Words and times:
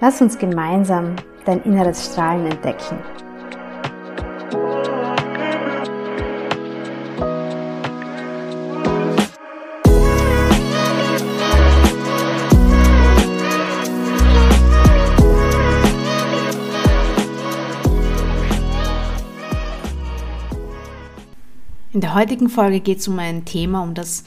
Lass 0.00 0.20
uns 0.20 0.36
gemeinsam 0.36 1.16
dein 1.44 1.62
inneres 1.62 2.04
Strahlen 2.06 2.46
entdecken. 2.46 2.98
In 21.92 22.00
der 22.00 22.14
heutigen 22.14 22.48
Folge 22.48 22.80
geht 22.80 22.98
es 22.98 23.06
um 23.08 23.18
ein 23.20 23.44
Thema, 23.44 23.82
um 23.82 23.94
das 23.94 24.24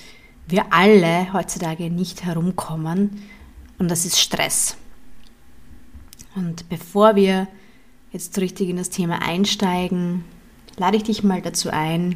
wir 0.48 0.68
alle 0.72 1.34
heutzutage 1.34 1.90
nicht 1.90 2.24
herumkommen, 2.24 3.22
und 3.78 3.92
das 3.92 4.06
ist 4.06 4.20
Stress. 4.20 4.78
Und 6.38 6.70
bevor 6.70 7.16
wir 7.16 7.48
jetzt 8.12 8.38
richtig 8.38 8.70
in 8.70 8.78
das 8.78 8.90
Thema 8.90 9.22
einsteigen, 9.22 10.24
lade 10.78 10.98
ich 10.98 11.04
dich 11.04 11.24
mal 11.24 11.42
dazu 11.42 11.70
ein, 11.72 12.16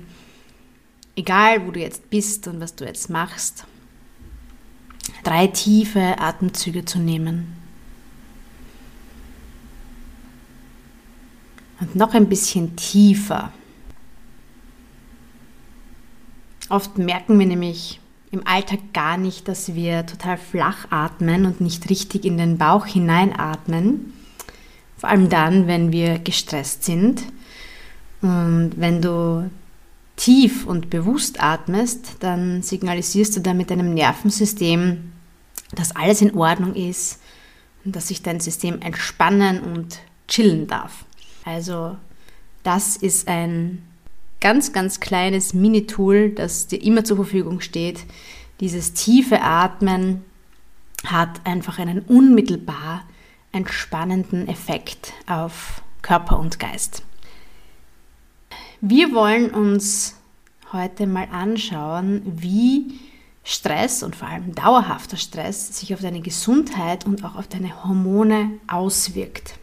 egal 1.16 1.66
wo 1.66 1.72
du 1.72 1.80
jetzt 1.80 2.10
bist 2.12 2.48
und 2.48 2.60
was 2.60 2.76
du 2.76 2.86
jetzt 2.86 3.10
machst, 3.10 3.66
drei 5.24 5.48
tiefe 5.48 6.20
Atemzüge 6.20 6.86
zu 6.86 7.00
nehmen. 7.00 7.58
Und 11.80 11.96
noch 11.96 12.14
ein 12.14 12.30
bisschen 12.30 12.76
tiefer 12.76 13.52
Oft 16.72 16.98
merken 16.98 17.38
wir 17.38 17.46
nämlich 17.48 18.00
im 18.32 18.48
Alltag 18.48 18.80
gar 18.94 19.18
nicht, 19.18 19.48
dass 19.48 19.76
wir 19.76 20.06
total 20.06 20.38
flach 20.38 20.88
atmen 20.90 21.46
und 21.46 21.60
nicht 21.60 21.90
richtig 21.90 22.26
in 22.26 22.38
den 22.38 22.58
Bauch 22.58 22.86
hineinatmen. 22.86 24.14
Vor 24.98 25.10
allem 25.10 25.30
dann, 25.30 25.68
wenn 25.68 25.92
wir 25.92 26.20
gestresst 26.20 26.84
sind. 26.84 27.24
Und 28.22 28.74
wenn 28.76 29.02
du 29.02 29.50
tief 30.16 30.66
und 30.66 30.90
bewusst 30.90 31.42
atmest, 31.44 32.18
dann 32.20 32.62
signalisierst 32.62 33.36
du 33.36 33.42
damit 33.42 33.72
deinem 33.72 33.94
Nervensystem, 33.94 35.12
dass 35.74 35.96
alles 35.96 36.22
in 36.22 36.36
Ordnung 36.36 36.76
ist 36.76 37.20
und 37.84 37.96
dass 37.96 38.10
sich 38.10 38.22
dein 38.22 38.40
System 38.40 38.80
entspannen 38.82 39.62
und 39.62 40.00
chillen 40.28 40.68
darf. 40.68 41.06
Also 41.44 41.98
das 42.64 42.96
ist 42.96 43.28
ein 43.28 43.82
ganz, 44.42 44.74
ganz 44.74 45.00
kleines 45.00 45.54
Mini-Tool, 45.54 46.32
das 46.32 46.68
dir 46.68 46.84
immer 46.84 47.06
zur 47.06 47.16
Verfügung 47.16 47.62
steht. 47.62 48.04
Dieses 48.60 48.94
tiefe 48.94 49.42
Atmen 49.42 50.26
hat 51.06 51.46
einfach 51.46 51.80
einen 51.80 52.00
unmittelbar 52.00 53.06
entspannenden 53.54 54.48
Effekt 54.48 55.14
auf 55.28 55.82
Körper 56.02 56.40
und 56.40 56.60
Geist. 56.60 57.04
Wir 58.82 59.14
wollen 59.14 59.52
uns 59.52 60.18
heute 60.74 61.06
mal 61.06 61.28
anschauen, 61.32 62.22
wie 62.26 63.00
Stress 63.44 64.04
und 64.04 64.16
vor 64.16 64.28
allem 64.28 64.56
dauerhafter 64.56 65.18
Stress 65.18 65.80
sich 65.80 65.94
auf 65.94 66.02
deine 66.02 66.22
Gesundheit 66.22 67.06
und 67.06 67.24
auch 67.24 67.36
auf 67.36 67.48
deine 67.48 67.84
Hormone 67.84 68.52
auswirkt. 68.68 69.56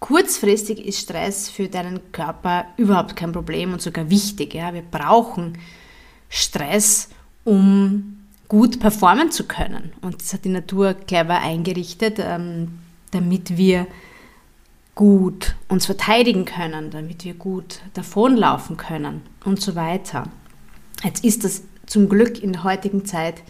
Kurzfristig 0.00 0.84
ist 0.84 1.00
Stress 1.00 1.50
für 1.50 1.68
deinen 1.68 2.10
Körper 2.10 2.66
überhaupt 2.76 3.16
kein 3.16 3.32
Problem 3.32 3.72
und 3.72 3.82
sogar 3.82 4.08
wichtig. 4.10 4.54
Ja? 4.54 4.72
Wir 4.72 4.82
brauchen 4.82 5.58
Stress, 6.28 7.10
um 7.44 8.20
gut 8.48 8.80
performen 8.80 9.30
zu 9.30 9.44
können. 9.44 9.92
Und 10.00 10.20
das 10.20 10.32
hat 10.32 10.44
die 10.44 10.50
Natur 10.50 10.94
clever 10.94 11.40
eingerichtet, 11.40 12.18
ähm, 12.18 12.78
damit 13.10 13.56
wir 13.56 13.86
gut 14.94 15.54
uns 15.68 15.86
verteidigen 15.86 16.46
können, 16.46 16.90
damit 16.90 17.24
wir 17.24 17.34
gut 17.34 17.80
davonlaufen 17.94 18.76
können 18.76 19.22
und 19.44 19.60
so 19.60 19.74
weiter. 19.74 20.24
Jetzt 21.04 21.24
ist 21.24 21.44
das 21.44 21.62
zum 21.86 22.08
Glück 22.08 22.42
in 22.42 22.52
der 22.52 22.64
heutigen 22.64 23.04
Zeit 23.04 23.42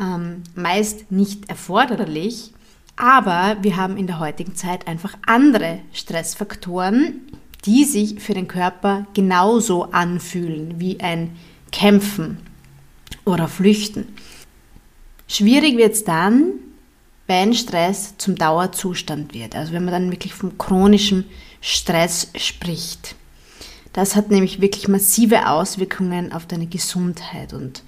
ähm, 0.00 0.42
meist 0.54 1.10
nicht 1.10 1.48
erforderlich, 1.48 2.52
aber 2.96 3.56
wir 3.62 3.76
haben 3.76 3.96
in 3.96 4.06
der 4.06 4.18
heutigen 4.18 4.54
Zeit 4.54 4.86
einfach 4.86 5.16
andere 5.26 5.80
Stressfaktoren, 5.92 7.20
die 7.64 7.84
sich 7.84 8.20
für 8.20 8.34
den 8.34 8.48
Körper 8.48 9.06
genauso 9.14 9.90
anfühlen 9.92 10.80
wie 10.80 11.00
ein 11.00 11.36
Kämpfen 11.70 12.38
oder 13.24 13.48
Flüchten. 13.48 14.08
Schwierig 15.28 15.76
wird 15.76 15.94
es 15.94 16.04
dann, 16.04 16.52
wenn 17.26 17.54
Stress 17.54 18.16
zum 18.18 18.34
Dauerzustand 18.34 19.32
wird, 19.32 19.56
also 19.56 19.72
wenn 19.72 19.84
man 19.84 19.92
dann 19.92 20.10
wirklich 20.10 20.34
vom 20.34 20.58
chronischen 20.58 21.24
Stress 21.60 22.30
spricht. 22.36 23.14
Das 23.92 24.16
hat 24.16 24.30
nämlich 24.30 24.60
wirklich 24.60 24.88
massive 24.88 25.48
Auswirkungen 25.48 26.32
auf 26.32 26.46
deine 26.46 26.66
Gesundheit 26.66 27.52
und 27.52 27.82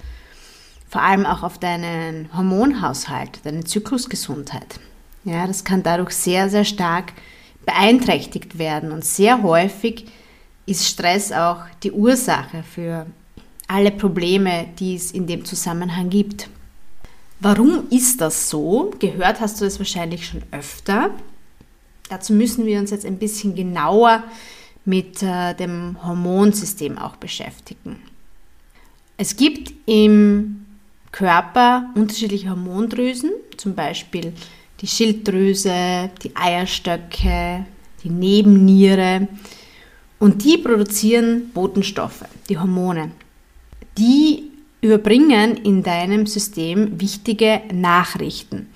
vor 0.87 1.01
allem 1.01 1.25
auch 1.25 1.43
auf 1.43 1.59
deinen 1.59 2.29
Hormonhaushalt, 2.35 3.39
deine 3.43 3.65
Zyklusgesundheit. 3.65 4.79
Ja, 5.25 5.47
das 5.47 5.63
kann 5.63 5.83
dadurch 5.83 6.11
sehr, 6.11 6.49
sehr 6.49 6.65
stark 6.65 7.13
beeinträchtigt 7.65 8.59
werden 8.59 8.91
und 8.91 9.03
sehr 9.03 9.41
häufig 9.41 10.05
ist 10.67 10.87
Stress 10.87 11.31
auch 11.31 11.63
die 11.83 11.91
Ursache 11.91 12.63
für 12.63 13.07
alle 13.67 13.91
Probleme, 13.91 14.67
die 14.79 14.95
es 14.95 15.11
in 15.11 15.25
dem 15.25 15.43
Zusammenhang 15.45 16.09
gibt. 16.09 16.47
Warum 17.39 17.87
ist 17.89 18.21
das 18.21 18.49
so? 18.49 18.91
Gehört 18.99 19.41
hast 19.41 19.59
du 19.59 19.65
das 19.65 19.79
wahrscheinlich 19.79 20.27
schon 20.27 20.43
öfter. 20.51 21.09
Dazu 22.09 22.33
müssen 22.33 22.65
wir 22.65 22.79
uns 22.79 22.91
jetzt 22.91 23.05
ein 23.05 23.17
bisschen 23.17 23.55
genauer 23.55 24.23
mit 24.85 25.23
äh, 25.23 25.55
dem 25.55 25.97
Hormonsystem 26.03 26.97
auch 26.99 27.15
beschäftigen. 27.15 27.99
Es 29.17 29.35
gibt 29.35 29.73
im 29.87 30.65
Körper 31.11 31.89
unterschiedliche 31.95 32.49
Hormondrüsen, 32.49 33.31
zum 33.57 33.73
Beispiel 33.73 34.33
die 34.81 34.87
Schilddrüse, 34.87 36.09
die 36.23 36.35
Eierstöcke, 36.35 37.65
die 38.03 38.09
Nebenniere. 38.09 39.27
Und 40.19 40.43
die 40.43 40.57
produzieren 40.57 41.51
Botenstoffe, 41.53 42.25
die 42.49 42.57
Hormone. 42.57 43.11
Die 43.97 44.51
überbringen 44.81 45.57
in 45.57 45.83
deinem 45.83 46.25
System 46.25 46.99
wichtige 46.99 47.61
Nachrichten, 47.73 48.69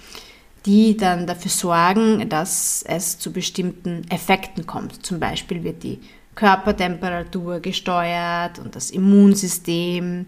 die 0.65 0.97
dann 0.97 1.27
dafür 1.27 1.51
sorgen, 1.51 2.27
dass 2.29 2.83
es 2.87 3.19
zu 3.19 3.31
bestimmten 3.31 4.05
Effekten 4.09 4.65
kommt. 4.65 5.05
Zum 5.05 5.19
Beispiel 5.19 5.63
wird 5.63 5.83
die 5.83 5.99
Körpertemperatur 6.35 7.59
gesteuert 7.59 8.59
und 8.59 8.75
das 8.75 8.91
Immunsystem, 8.91 10.25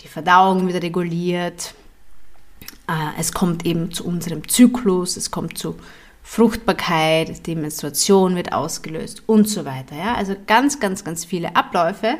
die 0.00 0.08
Verdauung 0.08 0.66
wird 0.68 0.82
reguliert 0.82 1.74
es 3.18 3.32
kommt 3.32 3.64
eben 3.66 3.92
zu 3.92 4.04
unserem 4.04 4.48
Zyklus, 4.48 5.16
es 5.16 5.30
kommt 5.30 5.58
zu 5.58 5.76
Fruchtbarkeit, 6.22 7.46
die 7.46 7.54
Menstruation 7.54 8.36
wird 8.36 8.52
ausgelöst 8.52 9.22
und 9.26 9.48
so 9.48 9.64
weiter. 9.64 9.96
Ja? 9.96 10.14
Also 10.14 10.34
ganz, 10.46 10.80
ganz, 10.80 11.04
ganz 11.04 11.24
viele 11.24 11.56
Abläufe 11.56 12.18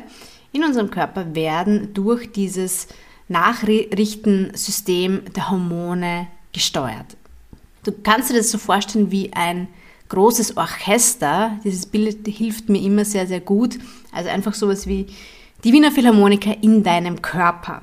in 0.51 0.63
unserem 0.63 0.91
Körper 0.91 1.35
werden 1.35 1.93
durch 1.93 2.31
dieses 2.31 2.87
Nachrichtensystem 3.27 5.21
der 5.35 5.49
Hormone 5.49 6.27
gesteuert. 6.51 7.17
Du 7.83 7.91
kannst 7.91 8.29
dir 8.29 8.37
das 8.37 8.51
so 8.51 8.57
vorstellen 8.57 9.11
wie 9.11 9.33
ein 9.33 9.67
großes 10.09 10.57
Orchester. 10.57 11.59
Dieses 11.63 11.85
Bild 11.85 12.27
hilft 12.27 12.69
mir 12.69 12.81
immer 12.81 13.05
sehr, 13.05 13.25
sehr 13.25 13.41
gut. 13.41 13.79
Also 14.11 14.29
einfach 14.29 14.53
sowas 14.53 14.85
wie 14.85 15.07
die 15.63 15.73
Wiener 15.73 15.91
Philharmoniker 15.91 16.55
in 16.61 16.83
deinem 16.83 17.21
Körper. 17.21 17.81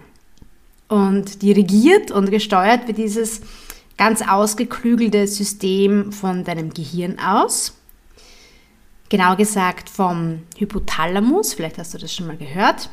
Und 0.91 1.41
dirigiert 1.43 2.11
und 2.11 2.31
gesteuert 2.33 2.89
wird 2.89 2.99
dieses 2.99 3.43
ganz 3.97 4.23
ausgeklügelte 4.23 5.29
System 5.29 6.11
von 6.11 6.43
deinem 6.43 6.75
Gehirn 6.75 7.21
aus. 7.21 7.77
Genau 9.09 9.37
gesagt 9.37 9.89
vom 9.89 10.43
Hypothalamus, 10.59 11.55
vielleicht 11.55 11.79
hast 11.79 11.95
du 11.95 11.99
das 11.99 12.13
schon 12.13 12.27
mal 12.27 12.37
gehört. 12.37 12.91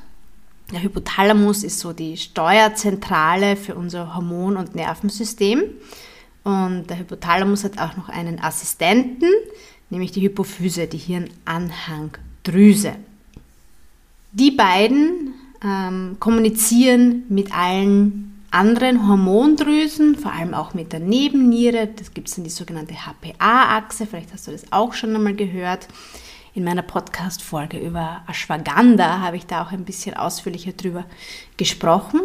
Der 0.72 0.84
Hypothalamus 0.84 1.64
ist 1.64 1.80
so 1.80 1.92
die 1.92 2.18
Steuerzentrale 2.18 3.56
für 3.56 3.74
unser 3.74 4.14
Hormon- 4.14 4.58
und 4.58 4.76
Nervensystem. 4.76 5.64
Und 6.44 6.86
der 6.92 7.00
Hypothalamus 7.00 7.64
hat 7.64 7.80
auch 7.80 7.98
noch 7.98 8.10
einen 8.10 8.40
Assistenten, 8.40 9.30
nämlich 9.90 10.12
die 10.12 10.22
Hypophyse, 10.22 10.86
die 10.86 11.00
Hirnanhangdrüse. 11.00 12.94
Die 14.34 14.52
beiden 14.52 15.34
ähm, 15.64 16.18
kommunizieren 16.20 17.24
mit 17.30 17.54
allen 17.54 18.28
anderen 18.52 19.08
Hormondrüsen, 19.08 20.16
vor 20.16 20.32
allem 20.32 20.54
auch 20.54 20.74
mit 20.74 20.94
der 20.94 21.00
Nebenniere. 21.00 21.88
Das 21.88 22.14
gibt 22.14 22.30
es 22.30 22.36
dann 22.36 22.44
die 22.44 22.50
sogenannte 22.50 22.96
HPA-Achse, 22.96 24.06
vielleicht 24.06 24.34
hast 24.34 24.48
du 24.48 24.52
das 24.52 24.72
auch 24.72 24.94
schon 24.94 25.16
einmal 25.16 25.36
gehört. 25.36 25.88
In 26.54 26.64
meiner 26.64 26.82
Podcast-Folge 26.82 27.78
über 27.78 28.24
Ashwagandha 28.28 29.20
habe 29.20 29.38
ich 29.38 29.46
da 29.46 29.64
auch 29.64 29.72
ein 29.72 29.86
bisschen 29.86 30.16
ausführlicher 30.16 30.72
drüber 30.72 31.06
gesprochen. 31.58 32.22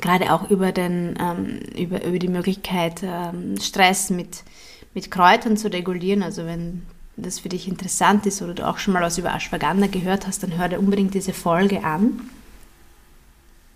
Gerade 0.00 0.32
auch 0.32 0.50
über, 0.50 0.72
den, 0.72 1.18
ähm, 1.20 1.60
über, 1.76 2.04
über 2.04 2.18
die 2.18 2.28
Möglichkeit, 2.28 3.02
ähm, 3.02 3.60
Stress 3.60 4.08
mit, 4.08 4.44
mit 4.94 5.10
Kräutern 5.10 5.56
zu 5.56 5.70
regulieren. 5.70 6.22
Also 6.22 6.46
wenn 6.46 6.86
das 7.16 7.40
für 7.40 7.48
dich 7.48 7.68
interessant 7.68 8.24
ist 8.26 8.40
oder 8.40 8.54
du 8.54 8.66
auch 8.66 8.78
schon 8.78 8.94
mal 8.94 9.02
was 9.02 9.18
über 9.18 9.34
Ashwagandha 9.34 9.88
gehört 9.88 10.26
hast, 10.26 10.42
dann 10.42 10.56
hör 10.56 10.68
dir 10.68 10.78
unbedingt 10.78 11.12
diese 11.14 11.32
Folge 11.32 11.84
an. 11.84 12.20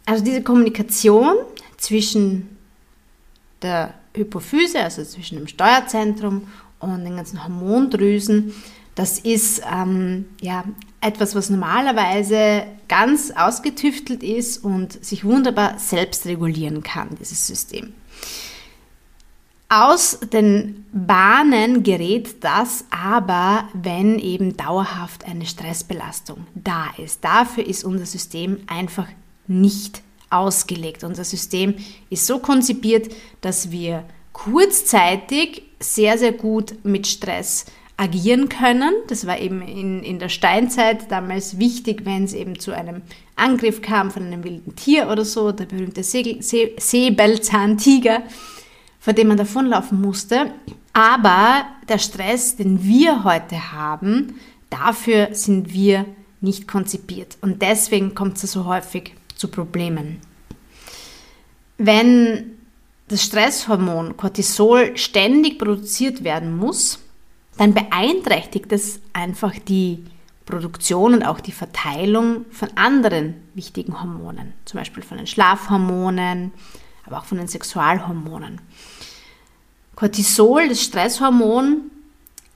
Also 0.08 0.24
diese 0.24 0.42
Kommunikation 0.42 1.36
zwischen 1.76 2.56
der 3.60 3.92
Hypophyse, 4.14 4.80
also 4.80 5.04
zwischen 5.04 5.36
dem 5.36 5.46
Steuerzentrum 5.46 6.48
und 6.78 7.04
den 7.04 7.16
ganzen 7.16 7.44
Hormondrüsen, 7.44 8.54
das 8.94 9.18
ist 9.18 9.60
ähm, 9.70 10.24
ja, 10.40 10.64
etwas, 11.02 11.34
was 11.34 11.50
normalerweise 11.50 12.62
ganz 12.88 13.32
ausgetüftelt 13.32 14.22
ist 14.22 14.64
und 14.64 15.04
sich 15.04 15.26
wunderbar 15.26 15.78
selbst 15.78 16.24
regulieren 16.24 16.82
kann, 16.82 17.10
dieses 17.20 17.46
System. 17.46 17.92
Aus 19.68 20.20
den 20.32 20.86
Bahnen 20.90 21.82
gerät 21.82 22.42
das 22.42 22.86
aber, 22.90 23.68
wenn 23.74 24.18
eben 24.18 24.56
dauerhaft 24.56 25.26
eine 25.26 25.44
Stressbelastung 25.44 26.46
da 26.54 26.86
ist. 26.96 27.22
Dafür 27.22 27.66
ist 27.66 27.84
unser 27.84 28.06
System 28.06 28.60
einfach 28.68 29.06
nicht 29.48 30.02
ausgelegt. 30.30 31.04
Unser 31.04 31.24
System 31.24 31.74
ist 32.10 32.26
so 32.26 32.38
konzipiert, 32.38 33.14
dass 33.40 33.70
wir 33.70 34.04
kurzzeitig 34.32 35.62
sehr, 35.80 36.18
sehr 36.18 36.32
gut 36.32 36.74
mit 36.84 37.06
Stress 37.06 37.66
agieren 37.96 38.48
können. 38.48 38.92
Das 39.08 39.26
war 39.26 39.38
eben 39.38 39.60
in, 39.60 40.02
in 40.02 40.18
der 40.18 40.28
Steinzeit 40.28 41.10
damals 41.10 41.58
wichtig, 41.58 42.04
wenn 42.04 42.24
es 42.24 42.32
eben 42.32 42.58
zu 42.58 42.72
einem 42.72 43.02
Angriff 43.36 43.82
kam 43.82 44.10
von 44.10 44.24
einem 44.24 44.44
wilden 44.44 44.76
Tier 44.76 45.10
oder 45.10 45.24
so, 45.24 45.52
der 45.52 45.66
berühmte 45.66 46.02
Säbelzahntiger, 46.02 48.22
vor 49.00 49.12
dem 49.12 49.28
man 49.28 49.36
davonlaufen 49.36 50.00
musste. 50.00 50.52
Aber 50.92 51.66
der 51.88 51.98
Stress, 51.98 52.56
den 52.56 52.84
wir 52.84 53.24
heute 53.24 53.72
haben, 53.72 54.34
dafür 54.70 55.28
sind 55.32 55.72
wir 55.72 56.04
nicht 56.40 56.68
konzipiert. 56.68 57.36
Und 57.40 57.62
deswegen 57.62 58.14
kommt 58.14 58.42
es 58.42 58.52
so 58.52 58.64
häufig 58.64 59.14
zu 59.38 59.48
Problemen. 59.48 60.20
Wenn 61.78 62.58
das 63.08 63.24
Stresshormon 63.24 64.16
Cortisol 64.16 64.96
ständig 64.96 65.58
produziert 65.58 66.24
werden 66.24 66.56
muss, 66.56 66.98
dann 67.56 67.72
beeinträchtigt 67.72 68.70
es 68.72 69.00
einfach 69.12 69.54
die 69.58 70.04
Produktion 70.44 71.14
und 71.14 71.22
auch 71.24 71.40
die 71.40 71.52
Verteilung 71.52 72.44
von 72.50 72.68
anderen 72.76 73.34
wichtigen 73.54 74.00
Hormonen, 74.00 74.54
zum 74.64 74.78
Beispiel 74.78 75.02
von 75.02 75.18
den 75.18 75.26
Schlafhormonen, 75.26 76.52
aber 77.04 77.18
auch 77.18 77.24
von 77.24 77.38
den 77.38 77.48
Sexualhormonen. 77.48 78.60
Cortisol, 79.94 80.68
das 80.68 80.82
Stresshormon, 80.82 81.90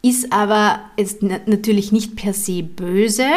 ist 0.03 0.33
aber 0.33 0.81
jetzt 0.97 1.23
natürlich 1.23 1.93
nicht 1.93 2.17
per 2.17 2.35
se 2.35 2.63
böse, 2.63 3.29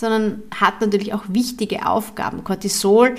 sondern 0.00 0.42
hat 0.58 0.80
natürlich 0.80 1.12
auch 1.12 1.24
wichtige 1.28 1.86
Aufgaben. 1.86 2.42
Cortisol 2.42 3.16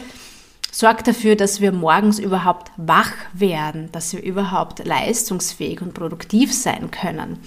sorgt 0.72 1.08
dafür, 1.08 1.36
dass 1.36 1.62
wir 1.62 1.72
morgens 1.72 2.18
überhaupt 2.18 2.72
wach 2.76 3.12
werden, 3.34 3.92
dass 3.92 4.14
wir 4.14 4.24
überhaupt 4.24 4.84
leistungsfähig 4.84 5.82
und 5.82 5.94
produktiv 5.94 6.52
sein 6.52 6.90
können. 6.90 7.38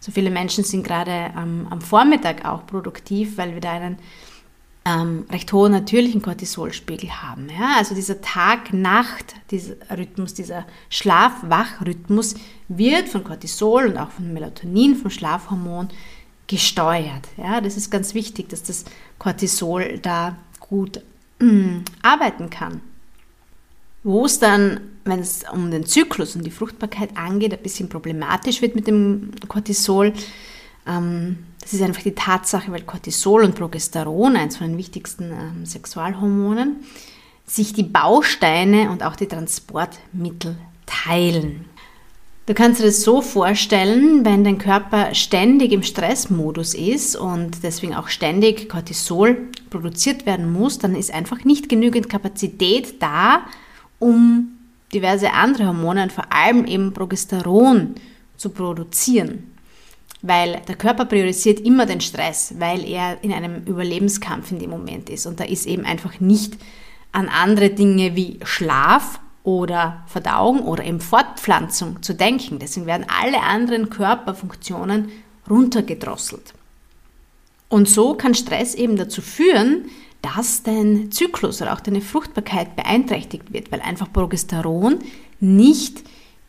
So 0.00 0.10
viele 0.10 0.30
Menschen 0.30 0.64
sind 0.64 0.82
gerade 0.82 1.30
ähm, 1.38 1.68
am 1.70 1.80
Vormittag 1.80 2.44
auch 2.44 2.66
produktiv, 2.66 3.38
weil 3.38 3.54
wir 3.54 3.60
da 3.60 3.72
einen 3.72 3.98
ähm, 4.86 5.26
recht 5.30 5.52
hohen 5.52 5.72
natürlichen 5.72 6.22
Cortisolspiegel 6.22 7.10
haben. 7.22 7.48
Ja? 7.50 7.76
Also 7.76 7.94
dieser 7.94 8.20
Tag-Nacht, 8.22 9.34
dieser 9.50 9.74
Rhythmus, 9.90 10.34
dieser 10.34 10.64
Schlaf-Wach-Rhythmus 10.88 12.34
wird 12.68 13.08
von 13.08 13.22
Cortisol 13.22 13.86
und 13.86 13.98
auch 13.98 14.10
von 14.10 14.32
Melatonin, 14.32 14.96
vom 14.96 15.10
Schlafhormon, 15.10 15.90
gesteuert. 16.50 17.28
Ja? 17.36 17.60
Das 17.60 17.76
ist 17.76 17.90
ganz 17.90 18.14
wichtig, 18.14 18.48
dass 18.48 18.62
das 18.62 18.84
Cortisol 19.18 19.98
da 20.02 20.36
gut 20.58 21.00
mm, 21.38 21.78
arbeiten 22.02 22.50
kann. 22.50 22.80
Wo 24.02 24.24
es 24.24 24.38
dann 24.38 24.80
wenn 25.04 25.20
es 25.20 25.44
um 25.52 25.70
den 25.70 25.86
Zyklus 25.86 26.36
und 26.36 26.44
die 26.44 26.50
Fruchtbarkeit 26.50 27.16
angeht, 27.16 27.52
ein 27.52 27.62
bisschen 27.62 27.88
problematisch 27.88 28.62
wird 28.62 28.74
mit 28.74 28.86
dem 28.86 29.30
Cortisol. 29.48 30.12
Ähm, 30.86 31.38
das 31.60 31.72
ist 31.72 31.82
einfach 31.82 32.02
die 32.02 32.14
Tatsache, 32.14 32.72
weil 32.72 32.82
Cortisol 32.82 33.44
und 33.44 33.54
Progesteron, 33.54 34.36
eins 34.36 34.56
von 34.56 34.68
den 34.68 34.78
wichtigsten 34.78 35.30
ähm, 35.32 35.66
Sexualhormonen, 35.66 36.76
sich 37.46 37.72
die 37.72 37.82
Bausteine 37.82 38.90
und 38.90 39.02
auch 39.02 39.16
die 39.16 39.26
Transportmittel 39.26 40.56
teilen. 40.86 41.66
Du 42.50 42.54
kannst 42.54 42.80
dir 42.80 42.86
das 42.86 43.02
so 43.02 43.22
vorstellen, 43.22 44.24
wenn 44.24 44.42
dein 44.42 44.58
Körper 44.58 45.14
ständig 45.14 45.70
im 45.70 45.84
Stressmodus 45.84 46.74
ist 46.74 47.14
und 47.14 47.62
deswegen 47.62 47.94
auch 47.94 48.08
ständig 48.08 48.68
Cortisol 48.68 49.50
produziert 49.70 50.26
werden 50.26 50.52
muss, 50.52 50.78
dann 50.78 50.96
ist 50.96 51.14
einfach 51.14 51.44
nicht 51.44 51.68
genügend 51.68 52.08
Kapazität 52.08 53.00
da, 53.00 53.42
um 54.00 54.58
diverse 54.92 55.32
andere 55.32 55.68
Hormone 55.68 56.10
vor 56.10 56.32
allem 56.32 56.64
eben 56.64 56.92
Progesteron 56.92 57.94
zu 58.36 58.50
produzieren. 58.50 59.44
Weil 60.20 60.60
der 60.66 60.74
Körper 60.74 61.04
priorisiert 61.04 61.60
immer 61.60 61.86
den 61.86 62.00
Stress, 62.00 62.56
weil 62.58 62.84
er 62.84 63.22
in 63.22 63.32
einem 63.32 63.62
Überlebenskampf 63.64 64.50
in 64.50 64.58
dem 64.58 64.70
Moment 64.70 65.08
ist. 65.08 65.24
Und 65.24 65.38
da 65.38 65.44
ist 65.44 65.66
eben 65.66 65.84
einfach 65.84 66.18
nicht 66.18 66.54
an 67.12 67.28
andere 67.28 67.70
Dinge 67.70 68.16
wie 68.16 68.40
Schlaf 68.42 69.20
oder 69.42 70.02
Verdauung 70.06 70.60
oder 70.60 70.84
eben 70.84 71.00
Fortpflanzung 71.00 72.02
zu 72.02 72.14
denken. 72.14 72.58
Deswegen 72.58 72.86
werden 72.86 73.06
alle 73.08 73.42
anderen 73.42 73.90
Körperfunktionen 73.90 75.10
runtergedrosselt. 75.48 76.54
Und 77.68 77.88
so 77.88 78.14
kann 78.14 78.34
Stress 78.34 78.74
eben 78.74 78.96
dazu 78.96 79.22
führen, 79.22 79.86
dass 80.22 80.62
dein 80.62 81.10
Zyklus 81.10 81.62
oder 81.62 81.72
auch 81.72 81.80
deine 81.80 82.02
Fruchtbarkeit 82.02 82.76
beeinträchtigt 82.76 83.52
wird, 83.52 83.72
weil 83.72 83.80
einfach 83.80 84.12
Progesteron 84.12 84.98
nicht 85.38 86.02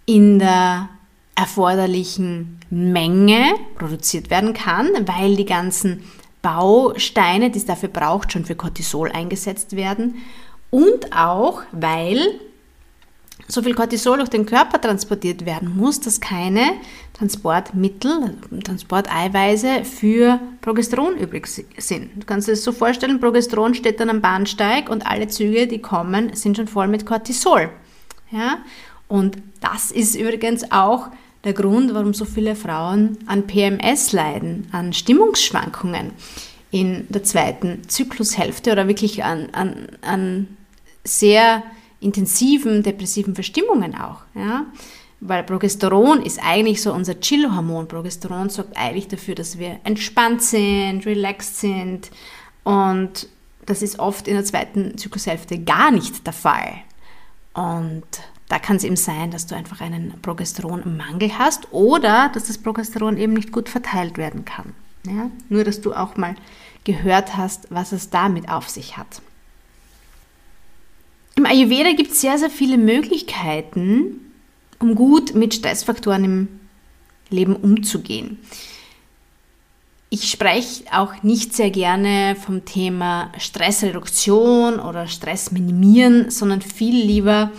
in 0.05 0.39
der 0.39 0.89
erforderlichen 1.35 2.59
Menge 2.69 3.53
produziert 3.75 4.29
werden 4.29 4.53
kann, 4.53 4.89
weil 5.05 5.35
die 5.35 5.45
ganzen 5.45 6.03
Bausteine, 6.41 7.51
die 7.51 7.59
es 7.59 7.65
dafür 7.65 7.89
braucht, 7.89 8.33
schon 8.33 8.45
für 8.45 8.55
Cortisol 8.55 9.11
eingesetzt 9.11 9.75
werden 9.75 10.15
und 10.69 11.15
auch 11.15 11.61
weil 11.71 12.19
so 13.47 13.61
viel 13.61 13.73
Cortisol 13.73 14.17
durch 14.17 14.29
den 14.29 14.45
Körper 14.45 14.79
transportiert 14.79 15.45
werden 15.45 15.75
muss, 15.75 15.99
dass 15.99 16.21
keine 16.21 16.73
Transportmittel, 17.13 18.37
Transporteiweiße 18.63 19.83
für 19.85 20.39
Progesteron 20.61 21.17
übrig 21.17 21.47
sind. 21.47 22.09
Du 22.15 22.25
kannst 22.25 22.47
dir 22.47 22.53
das 22.53 22.63
so 22.63 22.71
vorstellen, 22.71 23.19
Progesteron 23.19 23.73
steht 23.73 23.99
dann 23.99 24.09
am 24.09 24.21
Bahnsteig 24.21 24.89
und 24.89 25.05
alle 25.05 25.27
Züge, 25.27 25.67
die 25.67 25.79
kommen, 25.79 26.35
sind 26.35 26.57
schon 26.57 26.67
voll 26.67 26.87
mit 26.87 27.05
Cortisol. 27.05 27.69
Ja? 28.31 28.59
Und 29.07 29.37
das 29.59 29.91
ist 29.91 30.15
übrigens 30.15 30.71
auch 30.71 31.07
der 31.43 31.53
Grund, 31.53 31.93
warum 31.93 32.13
so 32.13 32.25
viele 32.25 32.55
Frauen 32.55 33.17
an 33.25 33.47
PMS 33.47 34.11
leiden, 34.11 34.67
an 34.71 34.93
Stimmungsschwankungen 34.93 36.11
in 36.71 37.07
der 37.09 37.23
zweiten 37.23 37.87
Zyklushälfte 37.87 38.71
oder 38.71 38.87
wirklich 38.87 39.23
an, 39.23 39.49
an, 39.51 39.87
an 40.01 40.47
sehr 41.03 41.63
intensiven 42.01 42.83
depressiven 42.83 43.35
Verstimmungen 43.35 43.95
auch. 43.95 44.21
Ja? 44.35 44.65
Weil 45.21 45.43
Progesteron 45.43 46.21
ist 46.23 46.39
eigentlich 46.43 46.81
so 46.81 46.93
unser 46.93 47.19
Chill-Hormon. 47.19 47.87
Progesteron 47.87 48.49
sorgt 48.49 48.75
eigentlich 48.75 49.07
dafür, 49.07 49.35
dass 49.35 49.57
wir 49.57 49.79
entspannt 49.83 50.41
sind, 50.41 51.05
relaxed 51.05 51.59
sind. 51.59 52.11
Und 52.63 53.29
das 53.65 53.81
ist 53.81 53.99
oft 53.99 54.27
in 54.27 54.33
der 54.33 54.43
zweiten 54.43 54.97
Zyklushälfte 54.97 55.59
gar 55.59 55.91
nicht 55.91 56.25
der 56.25 56.33
Fall. 56.33 56.73
Und 57.53 58.03
da 58.49 58.59
kann 58.59 58.77
es 58.77 58.83
eben 58.83 58.95
sein, 58.95 59.31
dass 59.31 59.45
du 59.45 59.55
einfach 59.55 59.79
einen 59.79 60.19
Progesteronmangel 60.21 61.37
hast 61.37 61.71
oder 61.71 62.29
dass 62.33 62.45
das 62.45 62.57
Progesteron 62.57 63.17
eben 63.17 63.33
nicht 63.33 63.51
gut 63.51 63.69
verteilt 63.69 64.17
werden 64.17 64.43
kann. 64.43 64.73
Ja? 65.05 65.29
Nur, 65.49 65.63
dass 65.63 65.81
du 65.81 65.93
auch 65.93 66.17
mal 66.17 66.35
gehört 66.83 67.37
hast, 67.37 67.67
was 67.69 67.91
es 67.91 68.09
damit 68.09 68.49
auf 68.49 68.67
sich 68.67 68.97
hat. 68.97 69.21
Ayurveda 71.51 71.91
gibt 71.91 72.11
es 72.13 72.21
sehr, 72.21 72.37
sehr 72.37 72.49
viele 72.49 72.77
Möglichkeiten, 72.77 74.21
um 74.79 74.95
gut 74.95 75.35
mit 75.35 75.53
Stressfaktoren 75.53 76.23
im 76.23 76.47
Leben 77.29 77.57
umzugehen. 77.57 78.39
Ich 80.09 80.31
spreche 80.31 80.85
auch 80.93 81.23
nicht 81.23 81.53
sehr 81.53 81.69
gerne 81.69 82.37
vom 82.37 82.63
Thema 82.63 83.33
Stressreduktion 83.37 84.79
oder 84.79 85.07
Stress 85.07 85.51
minimieren, 85.51 86.31
sondern 86.31 86.61
viel 86.61 86.95
lieber 86.95 87.51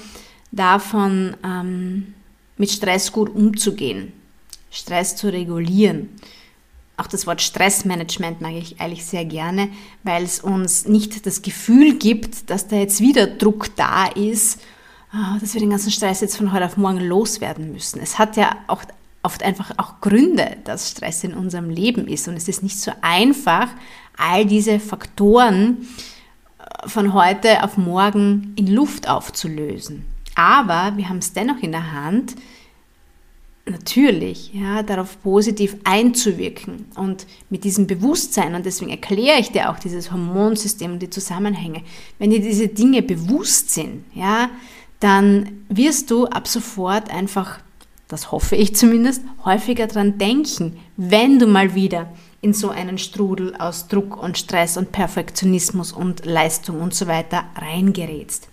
davon, 0.52 1.36
ähm, 1.44 2.14
mit 2.56 2.70
Stress 2.70 3.12
gut 3.12 3.28
umzugehen, 3.28 4.14
Stress 4.70 5.16
zu 5.16 5.30
regulieren. 5.30 6.08
Auch 7.02 7.08
das 7.08 7.26
Wort 7.26 7.42
Stressmanagement 7.42 8.40
mag 8.40 8.52
ich 8.52 8.80
eigentlich 8.80 9.04
sehr 9.04 9.24
gerne, 9.24 9.68
weil 10.04 10.22
es 10.22 10.40
uns 10.40 10.86
nicht 10.86 11.26
das 11.26 11.42
Gefühl 11.42 11.94
gibt, 11.94 12.48
dass 12.48 12.68
da 12.68 12.76
jetzt 12.76 13.00
wieder 13.00 13.26
Druck 13.26 13.74
da 13.76 14.06
ist 14.06 14.60
Ah, 15.14 15.36
dass 15.38 15.52
wir 15.52 15.60
den 15.60 15.68
ganzen 15.68 15.90
Stress 15.90 16.22
jetzt 16.22 16.38
von 16.38 16.52
heute 16.52 16.64
auf 16.64 16.78
morgen 16.78 17.00
loswerden 17.00 17.70
müssen. 17.70 18.00
Es 18.00 18.18
hat 18.18 18.38
ja 18.38 18.56
auch 18.66 18.82
oft 19.22 19.42
einfach 19.42 19.72
auch 19.76 20.00
Gründe, 20.00 20.56
dass 20.64 20.88
Stress 20.90 21.22
in 21.22 21.34
unserem 21.34 21.68
Leben 21.68 22.08
ist. 22.08 22.28
Und 22.28 22.34
es 22.34 22.48
ist 22.48 22.62
nicht 22.62 22.80
so 22.80 22.92
einfach, 23.02 23.68
all 24.16 24.46
diese 24.46 24.80
Faktoren 24.80 25.86
äh, 26.58 26.88
von 26.88 27.12
heute 27.12 27.62
auf 27.62 27.76
morgen 27.76 28.54
in 28.56 28.68
Luft 28.68 29.06
aufzulösen. 29.06 30.06
Aber 30.34 30.96
wir 30.96 31.10
haben 31.10 31.18
es 31.18 31.34
dennoch 31.34 31.58
in 31.62 31.72
der 31.72 31.92
Hand, 31.92 32.34
natürlich 33.64 34.52
ja, 34.52 34.82
darauf 34.82 35.22
positiv 35.22 35.76
einzuwirken. 35.84 36.86
Und 36.96 37.26
mit 37.48 37.64
diesem 37.64 37.86
Bewusstsein, 37.86 38.54
und 38.54 38.66
deswegen 38.66 38.90
erkläre 38.90 39.38
ich 39.38 39.52
dir 39.52 39.70
auch 39.70 39.78
dieses 39.78 40.10
Hormonsystem 40.10 40.92
und 40.92 40.98
die 41.00 41.10
Zusammenhänge, 41.10 41.82
wenn 42.18 42.30
dir 42.30 42.40
diese 42.40 42.68
Dinge 42.68 43.02
bewusst 43.02 43.70
sind, 43.70 44.04
ja, 44.14 44.50
dann 45.00 45.64
wirst 45.68 46.10
du 46.10 46.26
ab 46.26 46.46
sofort 46.46 47.10
einfach, 47.10 47.60
das 48.08 48.30
hoffe 48.30 48.56
ich 48.56 48.76
zumindest, 48.76 49.22
häufiger 49.44 49.86
dran 49.86 50.18
denken, 50.18 50.78
wenn 50.96 51.38
du 51.38 51.46
mal 51.46 51.74
wieder 51.74 52.12
in 52.40 52.54
so 52.54 52.70
einen 52.70 52.98
Strudel 52.98 53.54
aus 53.56 53.86
Druck 53.86 54.20
und 54.20 54.36
Stress 54.36 54.76
und 54.76 54.90
Perfektionismus 54.90 55.92
und 55.92 56.26
Leistung 56.26 56.80
und 56.80 56.94
so 56.94 57.06
weiter 57.06 57.44
reingerätst. 57.56 58.48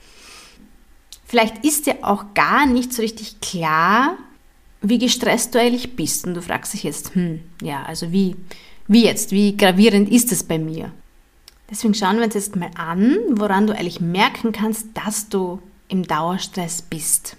Vielleicht 1.25 1.63
ist 1.66 1.88
dir 1.88 1.98
auch 2.01 2.34
gar 2.34 2.66
nicht 2.68 2.94
so 2.94 3.01
richtig 3.01 3.39
klar, 3.42 4.18
wie 4.81 4.98
gestresst 4.98 5.53
du 5.53 5.59
eigentlich 5.59 5.95
bist. 5.95 6.25
Und 6.25 6.33
du 6.33 6.41
fragst 6.41 6.74
dich 6.74 6.83
jetzt, 6.83 7.15
hm, 7.15 7.41
ja, 7.62 7.83
also 7.83 8.12
wie, 8.12 8.36
wie 8.88 9.05
jetzt, 9.05 9.31
wie 9.31 9.55
gravierend 9.55 10.09
ist 10.09 10.31
es 10.31 10.43
bei 10.43 10.57
mir? 10.57 10.91
Deswegen 11.69 11.93
schauen 11.93 12.17
wir 12.17 12.25
uns 12.25 12.33
jetzt 12.33 12.55
mal 12.55 12.71
an, 12.75 13.17
woran 13.31 13.67
du 13.67 13.74
eigentlich 13.74 14.01
merken 14.01 14.51
kannst, 14.51 14.88
dass 14.95 15.29
du 15.29 15.62
im 15.88 16.03
Dauerstress 16.03 16.81
bist. 16.81 17.38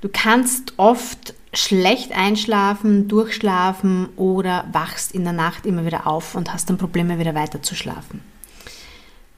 Du 0.00 0.08
kannst 0.12 0.74
oft 0.76 1.34
schlecht 1.52 2.12
einschlafen, 2.12 3.08
durchschlafen 3.08 4.08
oder 4.16 4.66
wachst 4.72 5.12
in 5.12 5.24
der 5.24 5.32
Nacht 5.32 5.66
immer 5.66 5.86
wieder 5.86 6.06
auf 6.06 6.34
und 6.34 6.52
hast 6.52 6.68
dann 6.68 6.78
Probleme 6.78 7.18
wieder 7.18 7.34
weiter 7.34 7.62
zu 7.62 7.74
schlafen. 7.74 8.20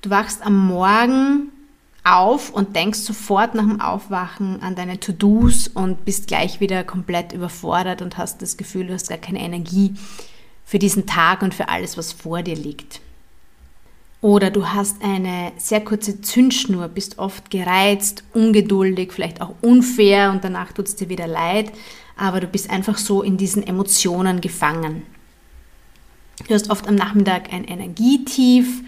Du 0.02 0.10
wachst 0.10 0.44
am 0.44 0.66
Morgen 0.66 1.52
auf 2.06 2.50
und 2.50 2.76
denkst 2.76 3.00
sofort 3.00 3.54
nach 3.54 3.66
dem 3.66 3.80
Aufwachen 3.80 4.62
an 4.62 4.76
deine 4.76 5.00
To-Dos 5.00 5.68
und 5.68 6.04
bist 6.04 6.28
gleich 6.28 6.60
wieder 6.60 6.84
komplett 6.84 7.32
überfordert 7.32 8.00
und 8.00 8.16
hast 8.16 8.40
das 8.42 8.56
Gefühl, 8.56 8.86
du 8.86 8.94
hast 8.94 9.08
gar 9.08 9.18
keine 9.18 9.40
Energie 9.40 9.94
für 10.64 10.78
diesen 10.78 11.06
Tag 11.06 11.42
und 11.42 11.54
für 11.54 11.68
alles, 11.68 11.96
was 11.96 12.12
vor 12.12 12.42
dir 12.42 12.56
liegt. 12.56 13.00
Oder 14.20 14.50
du 14.50 14.68
hast 14.68 15.02
eine 15.02 15.52
sehr 15.56 15.84
kurze 15.84 16.20
Zündschnur, 16.20 16.88
bist 16.88 17.18
oft 17.18 17.50
gereizt, 17.50 18.24
ungeduldig, 18.32 19.12
vielleicht 19.12 19.40
auch 19.40 19.54
unfair 19.60 20.30
und 20.30 20.42
danach 20.42 20.72
tut 20.72 20.86
es 20.86 20.96
dir 20.96 21.08
wieder 21.08 21.26
leid, 21.26 21.72
aber 22.16 22.40
du 22.40 22.46
bist 22.46 22.70
einfach 22.70 22.98
so 22.98 23.22
in 23.22 23.36
diesen 23.36 23.66
Emotionen 23.66 24.40
gefangen. 24.40 25.02
Du 26.48 26.54
hast 26.54 26.70
oft 26.70 26.86
am 26.86 26.94
Nachmittag 26.94 27.52
ein 27.52 27.64
Energietief, 27.64 28.82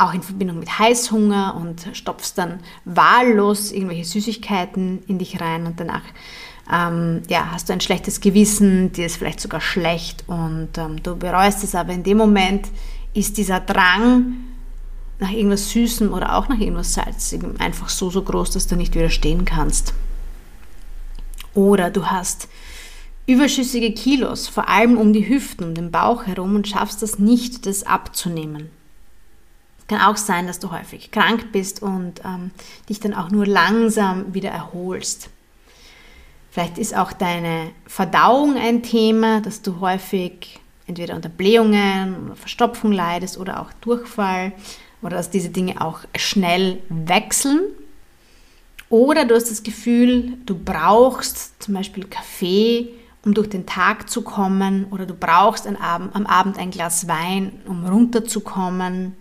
auch 0.00 0.14
in 0.14 0.22
Verbindung 0.22 0.58
mit 0.58 0.78
Heißhunger 0.78 1.56
und 1.60 1.96
stopfst 1.96 2.34
dann 2.36 2.60
wahllos 2.84 3.72
irgendwelche 3.72 4.04
Süßigkeiten 4.04 5.02
in 5.06 5.18
dich 5.18 5.40
rein 5.40 5.66
und 5.66 5.78
danach 5.78 6.02
ähm, 6.72 7.22
ja, 7.28 7.50
hast 7.50 7.68
du 7.68 7.72
ein 7.72 7.80
schlechtes 7.80 8.20
Gewissen, 8.20 8.92
dir 8.92 9.06
ist 9.06 9.16
vielleicht 9.16 9.40
sogar 9.40 9.60
schlecht 9.60 10.24
und 10.28 10.68
ähm, 10.78 11.02
du 11.02 11.16
bereust 11.16 11.64
es, 11.64 11.74
aber 11.74 11.92
in 11.92 12.04
dem 12.04 12.16
Moment 12.16 12.68
ist 13.12 13.38
dieser 13.38 13.60
Drang 13.60 14.36
nach 15.18 15.32
irgendwas 15.32 15.70
Süßem 15.70 16.12
oder 16.12 16.36
auch 16.36 16.48
nach 16.48 16.58
irgendwas 16.58 16.94
Salzigem 16.94 17.56
einfach 17.58 17.88
so, 17.88 18.10
so 18.10 18.22
groß, 18.22 18.50
dass 18.52 18.66
du 18.66 18.76
nicht 18.76 18.94
widerstehen 18.94 19.44
kannst. 19.44 19.94
Oder 21.54 21.90
du 21.90 22.06
hast 22.06 22.48
überschüssige 23.26 23.92
Kilos, 23.92 24.48
vor 24.48 24.68
allem 24.68 24.96
um 24.96 25.12
die 25.12 25.28
Hüften, 25.28 25.64
um 25.64 25.74
den 25.74 25.90
Bauch 25.90 26.26
herum 26.26 26.54
und 26.54 26.68
schaffst 26.68 27.02
das 27.02 27.18
nicht, 27.18 27.66
das 27.66 27.82
abzunehmen. 27.82 28.70
Kann 29.90 30.02
auch 30.02 30.16
sein, 30.16 30.46
dass 30.46 30.60
du 30.60 30.70
häufig 30.70 31.10
krank 31.10 31.50
bist 31.50 31.82
und 31.82 32.20
ähm, 32.24 32.52
dich 32.88 33.00
dann 33.00 33.12
auch 33.12 33.32
nur 33.32 33.44
langsam 33.44 34.32
wieder 34.32 34.50
erholst. 34.50 35.30
Vielleicht 36.52 36.78
ist 36.78 36.96
auch 36.96 37.12
deine 37.12 37.72
Verdauung 37.88 38.56
ein 38.56 38.84
Thema, 38.84 39.40
dass 39.40 39.62
du 39.62 39.80
häufig 39.80 40.60
entweder 40.86 41.16
unter 41.16 41.28
Blähungen 41.28 42.26
oder 42.26 42.36
Verstopfung 42.36 42.92
leidest 42.92 43.36
oder 43.36 43.60
auch 43.60 43.72
Durchfall 43.80 44.52
oder 45.02 45.16
dass 45.16 45.30
diese 45.30 45.48
Dinge 45.48 45.80
auch 45.80 46.02
schnell 46.16 46.80
wechseln. 46.88 47.58
Oder 48.90 49.24
du 49.24 49.34
hast 49.34 49.50
das 49.50 49.64
Gefühl, 49.64 50.34
du 50.46 50.56
brauchst 50.56 51.60
zum 51.60 51.74
Beispiel 51.74 52.04
Kaffee, 52.04 52.90
um 53.24 53.34
durch 53.34 53.48
den 53.48 53.66
Tag 53.66 54.08
zu 54.08 54.22
kommen, 54.22 54.86
oder 54.92 55.04
du 55.04 55.14
brauchst 55.14 55.66
am 55.66 55.74
Abend 56.26 56.58
ein 56.58 56.70
Glas 56.70 57.08
Wein, 57.08 57.60
um 57.66 57.84
runterzukommen. 57.84 59.16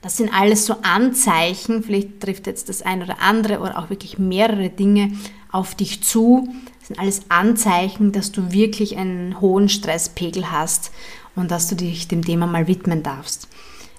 Das 0.00 0.16
sind 0.16 0.32
alles 0.32 0.64
so 0.64 0.76
Anzeichen, 0.82 1.82
vielleicht 1.82 2.20
trifft 2.20 2.46
jetzt 2.46 2.68
das 2.68 2.82
ein 2.82 3.02
oder 3.02 3.20
andere 3.20 3.58
oder 3.58 3.78
auch 3.78 3.90
wirklich 3.90 4.18
mehrere 4.18 4.70
Dinge 4.70 5.12
auf 5.50 5.74
dich 5.74 6.02
zu, 6.02 6.48
sind 6.82 7.00
alles 7.00 7.22
Anzeichen, 7.30 8.12
dass 8.12 8.30
du 8.30 8.52
wirklich 8.52 8.96
einen 8.96 9.40
hohen 9.40 9.68
Stresspegel 9.68 10.50
hast 10.52 10.92
und 11.34 11.50
dass 11.50 11.68
du 11.68 11.74
dich 11.74 12.08
dem 12.08 12.24
Thema 12.24 12.46
mal 12.46 12.66
widmen 12.66 13.02
darfst. 13.02 13.48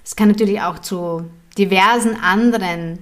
Es 0.04 0.16
kann 0.16 0.28
natürlich 0.28 0.60
auch 0.62 0.78
zu 0.78 1.24
diversen 1.58 2.16
anderen 2.16 2.98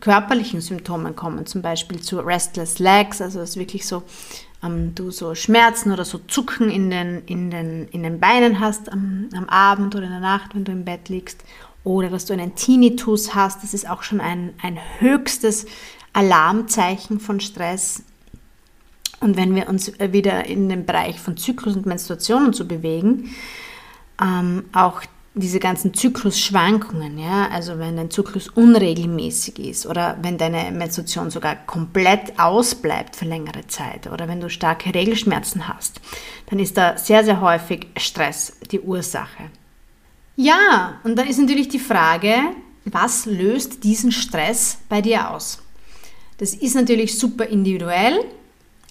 körperlichen 0.00 0.60
Symptomen 0.60 1.14
kommen, 1.14 1.46
zum 1.46 1.62
Beispiel 1.62 2.00
zu 2.00 2.18
Restless 2.20 2.78
Legs, 2.78 3.20
also 3.20 3.38
dass 3.38 3.56
wirklich 3.56 3.86
so 3.86 4.02
ähm, 4.62 4.94
du 4.94 5.10
so 5.10 5.34
Schmerzen 5.34 5.92
oder 5.92 6.04
so 6.04 6.18
Zucken 6.18 6.70
in 6.70 6.90
den, 6.90 7.22
in 7.26 7.50
den, 7.50 7.88
in 7.88 8.02
den 8.02 8.18
Beinen 8.20 8.60
hast 8.60 8.90
am, 8.90 9.28
am 9.34 9.48
Abend 9.48 9.94
oder 9.94 10.04
in 10.06 10.12
der 10.12 10.20
Nacht, 10.20 10.54
wenn 10.54 10.64
du 10.64 10.72
im 10.72 10.84
Bett 10.84 11.08
liegst, 11.08 11.44
oder 11.84 12.08
dass 12.08 12.26
du 12.26 12.32
einen 12.32 12.54
Tinnitus 12.54 13.34
hast, 13.34 13.62
das 13.62 13.74
ist 13.74 13.88
auch 13.88 14.02
schon 14.02 14.20
ein, 14.20 14.54
ein 14.62 14.78
höchstes 14.98 15.66
Alarmzeichen 16.12 17.20
von 17.20 17.40
Stress. 17.40 18.02
Und 19.20 19.36
wenn 19.36 19.54
wir 19.54 19.68
uns 19.68 19.92
wieder 19.98 20.46
in 20.46 20.68
den 20.68 20.86
Bereich 20.86 21.20
von 21.20 21.36
Zyklus 21.36 21.76
und 21.76 21.86
Menstruation 21.86 22.46
und 22.46 22.56
so 22.56 22.64
bewegen, 22.64 23.34
ähm, 24.20 24.64
auch 24.72 25.02
diese 25.34 25.60
ganzen 25.60 25.94
Zyklusschwankungen, 25.94 27.16
ja, 27.18 27.48
also 27.50 27.78
wenn 27.78 27.96
dein 27.96 28.10
Zyklus 28.10 28.48
unregelmäßig 28.48 29.58
ist 29.60 29.86
oder 29.86 30.18
wenn 30.22 30.38
deine 30.38 30.72
Menstruation 30.72 31.30
sogar 31.30 31.54
komplett 31.54 32.38
ausbleibt 32.38 33.14
für 33.14 33.26
längere 33.26 33.66
Zeit 33.68 34.10
oder 34.10 34.26
wenn 34.26 34.40
du 34.40 34.50
starke 34.50 34.92
Regelschmerzen 34.92 35.68
hast, 35.68 36.00
dann 36.46 36.58
ist 36.58 36.76
da 36.76 36.98
sehr, 36.98 37.24
sehr 37.24 37.40
häufig 37.40 37.86
Stress 37.96 38.56
die 38.72 38.80
Ursache. 38.80 39.50
Ja, 40.40 41.00
und 41.04 41.16
dann 41.16 41.28
ist 41.28 41.38
natürlich 41.38 41.68
die 41.68 41.78
Frage, 41.78 42.34
was 42.84 43.26
löst 43.26 43.84
diesen 43.84 44.10
Stress 44.12 44.78
bei 44.88 45.02
dir 45.02 45.30
aus? 45.30 45.62
Das 46.38 46.54
ist 46.54 46.74
natürlich 46.74 47.18
super 47.18 47.44
individuell 47.44 48.24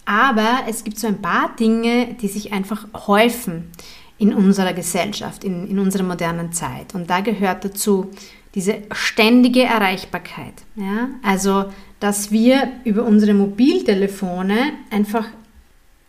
aber 0.09 0.63
es 0.67 0.83
gibt 0.83 0.97
so 0.97 1.05
ein 1.05 1.21
paar 1.21 1.55
Dinge, 1.55 2.15
die 2.19 2.27
sich 2.27 2.51
einfach 2.51 2.87
häufen 3.05 3.69
in 4.17 4.33
unserer 4.33 4.73
Gesellschaft, 4.73 5.43
in, 5.43 5.69
in 5.69 5.77
unserer 5.77 6.01
modernen 6.01 6.51
Zeit. 6.51 6.95
Und 6.95 7.11
da 7.11 7.19
gehört 7.19 7.63
dazu 7.63 8.09
diese 8.55 8.79
ständige 8.91 9.61
Erreichbarkeit. 9.61 10.55
Ja? 10.75 11.09
Also 11.21 11.65
dass 11.99 12.31
wir 12.31 12.71
über 12.85 13.03
unsere 13.03 13.35
Mobiltelefone 13.35 14.71
einfach 14.89 15.25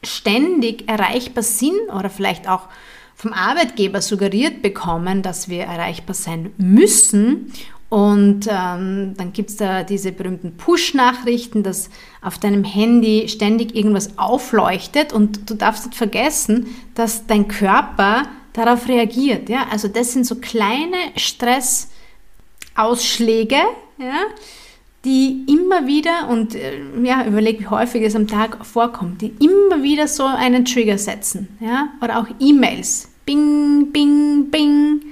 ständig 0.02 0.88
erreichbar 0.88 1.42
sind 1.42 1.90
oder 1.94 2.08
vielleicht 2.08 2.48
auch 2.48 2.68
vom 3.20 3.32
Arbeitgeber 3.34 4.00
suggeriert 4.00 4.62
bekommen, 4.62 5.20
dass 5.20 5.50
wir 5.50 5.64
erreichbar 5.64 6.14
sein 6.14 6.52
müssen. 6.56 7.52
Und 7.90 8.46
ähm, 8.48 9.12
dann 9.16 9.34
gibt 9.34 9.50
es 9.50 9.56
da 9.56 9.82
diese 9.82 10.12
berühmten 10.12 10.56
Push-Nachrichten, 10.56 11.62
dass 11.62 11.90
auf 12.22 12.38
deinem 12.38 12.64
Handy 12.64 13.28
ständig 13.28 13.76
irgendwas 13.76 14.16
aufleuchtet 14.16 15.12
und 15.12 15.50
du 15.50 15.54
darfst 15.54 15.84
nicht 15.86 15.98
vergessen, 15.98 16.68
dass 16.94 17.26
dein 17.26 17.46
Körper 17.46 18.22
darauf 18.54 18.88
reagiert. 18.88 19.50
Ja? 19.50 19.66
Also 19.70 19.88
das 19.88 20.12
sind 20.12 20.24
so 20.24 20.36
kleine 20.36 20.96
Stressausschläge, 21.16 23.58
ja? 23.98 24.22
die 25.04 25.44
immer 25.46 25.86
wieder, 25.86 26.30
und 26.30 26.54
äh, 26.54 26.80
ja, 27.02 27.26
überleg, 27.26 27.60
wie 27.60 27.66
häufig 27.66 28.02
es 28.02 28.16
am 28.16 28.28
Tag 28.28 28.64
vorkommt, 28.64 29.20
die 29.20 29.34
immer 29.40 29.82
wieder 29.82 30.08
so 30.08 30.24
einen 30.24 30.64
Trigger 30.64 30.96
setzen. 30.96 31.48
Ja? 31.60 31.90
Oder 32.00 32.20
auch 32.20 32.26
E-Mails. 32.38 33.09
Bing, 33.30 33.92
bing, 33.92 34.50
bing. 34.50 35.02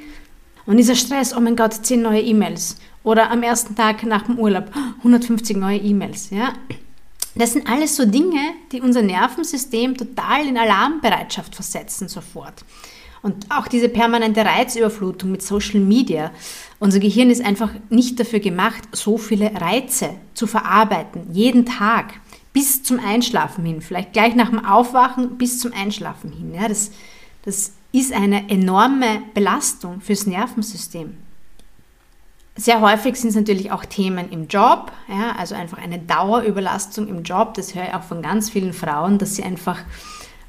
Und 0.66 0.76
dieser 0.76 0.96
Stress, 0.96 1.32
oh 1.36 1.38
mein 1.38 1.54
Gott, 1.54 1.72
10 1.72 2.02
neue 2.02 2.20
E-Mails. 2.20 2.76
Oder 3.04 3.30
am 3.30 3.44
ersten 3.44 3.76
Tag 3.76 4.02
nach 4.02 4.22
dem 4.22 4.40
Urlaub, 4.40 4.72
150 4.98 5.56
neue 5.56 5.78
E-Mails. 5.78 6.30
Ja? 6.30 6.52
Das 7.36 7.52
sind 7.52 7.70
alles 7.70 7.94
so 7.94 8.04
Dinge, 8.06 8.40
die 8.72 8.80
unser 8.80 9.02
Nervensystem 9.02 9.96
total 9.96 10.48
in 10.48 10.58
Alarmbereitschaft 10.58 11.54
versetzen 11.54 12.08
sofort. 12.08 12.64
Und 13.22 13.46
auch 13.50 13.68
diese 13.68 13.88
permanente 13.88 14.44
Reizüberflutung 14.44 15.30
mit 15.30 15.42
Social 15.42 15.78
Media. 15.78 16.32
Unser 16.80 16.98
Gehirn 16.98 17.30
ist 17.30 17.44
einfach 17.44 17.70
nicht 17.88 18.18
dafür 18.18 18.40
gemacht, 18.40 18.82
so 18.90 19.16
viele 19.16 19.52
Reize 19.60 20.10
zu 20.34 20.48
verarbeiten, 20.48 21.32
jeden 21.32 21.66
Tag, 21.66 22.14
bis 22.52 22.82
zum 22.82 22.98
Einschlafen 22.98 23.64
hin, 23.64 23.80
vielleicht 23.80 24.12
gleich 24.12 24.34
nach 24.34 24.50
dem 24.50 24.64
Aufwachen 24.64 25.38
bis 25.38 25.60
zum 25.60 25.72
Einschlafen 25.72 26.32
hin. 26.32 26.52
Ja, 26.52 26.66
das, 26.66 26.90
das 27.44 27.74
ist 27.92 28.12
eine 28.12 28.48
enorme 28.50 29.22
Belastung 29.34 30.00
fürs 30.00 30.26
Nervensystem. 30.26 31.16
Sehr 32.56 32.80
häufig 32.80 33.16
sind 33.16 33.30
es 33.30 33.36
natürlich 33.36 33.70
auch 33.70 33.84
Themen 33.84 34.30
im 34.30 34.48
Job, 34.48 34.90
ja, 35.08 35.36
also 35.38 35.54
einfach 35.54 35.78
eine 35.78 36.00
Dauerüberlastung 36.00 37.06
im 37.06 37.22
Job. 37.22 37.54
Das 37.54 37.74
höre 37.74 37.84
ich 37.84 37.94
auch 37.94 38.02
von 38.02 38.20
ganz 38.20 38.50
vielen 38.50 38.72
Frauen, 38.72 39.18
dass 39.18 39.36
sie 39.36 39.44
einfach 39.44 39.78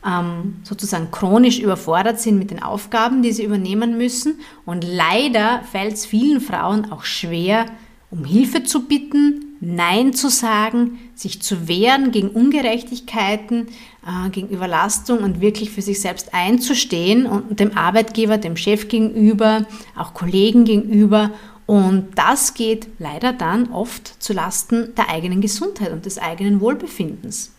ähm, 0.06 0.60
sozusagen 0.64 1.12
chronisch 1.12 1.60
überfordert 1.60 2.20
sind 2.20 2.40
mit 2.40 2.52
den 2.52 2.64
Aufgaben, 2.64 3.22
die 3.22 3.32
sie 3.32 3.44
übernehmen 3.44 3.98
müssen. 3.98 4.40
Und 4.66 4.84
leider 4.84 5.62
fällt 5.72 5.94
es 5.94 6.06
vielen 6.06 6.42
Frauen 6.42 6.92
auch 6.92 7.04
schwer, 7.04 7.68
um 8.12 8.26
Hilfe 8.26 8.64
zu 8.64 8.88
bitten, 8.88 9.46
Nein 9.62 10.14
zu 10.14 10.30
sagen, 10.30 11.00
sich 11.16 11.42
zu 11.42 11.68
wehren 11.68 12.12
gegen 12.12 12.30
Ungerechtigkeiten, 12.30 13.68
äh, 14.08 14.30
gegen 14.30 14.48
Überlastung 14.50 15.20
und 15.20 15.42
wirklich 15.42 15.70
für 15.70 15.82
sich 15.82 16.00
selbst 16.00 16.34
einzustehen 16.34 17.26
und 17.26 17.60
dem 17.60 17.78
Arbeitgeber, 17.78 18.38
dem 18.38 18.56
Chef 18.56 18.88
gegenüber, 18.88 19.66
auch 19.98 20.14
Kollegen 20.14 20.64
gegenüber. 20.64 21.32
Und 21.66 22.08
das 22.16 22.54
geht 22.54 22.88
leider 23.00 23.34
dann 23.34 23.72
oft 23.72 24.24
zu 24.24 24.34
Lasten 24.34 24.96
der 24.96 25.10
eigenen 25.10 25.42
Gesundheit 25.42 25.92
und 25.92 26.06
des 26.06 26.18
eigenen 26.18 26.62
Wohlbefindens. 26.62 27.52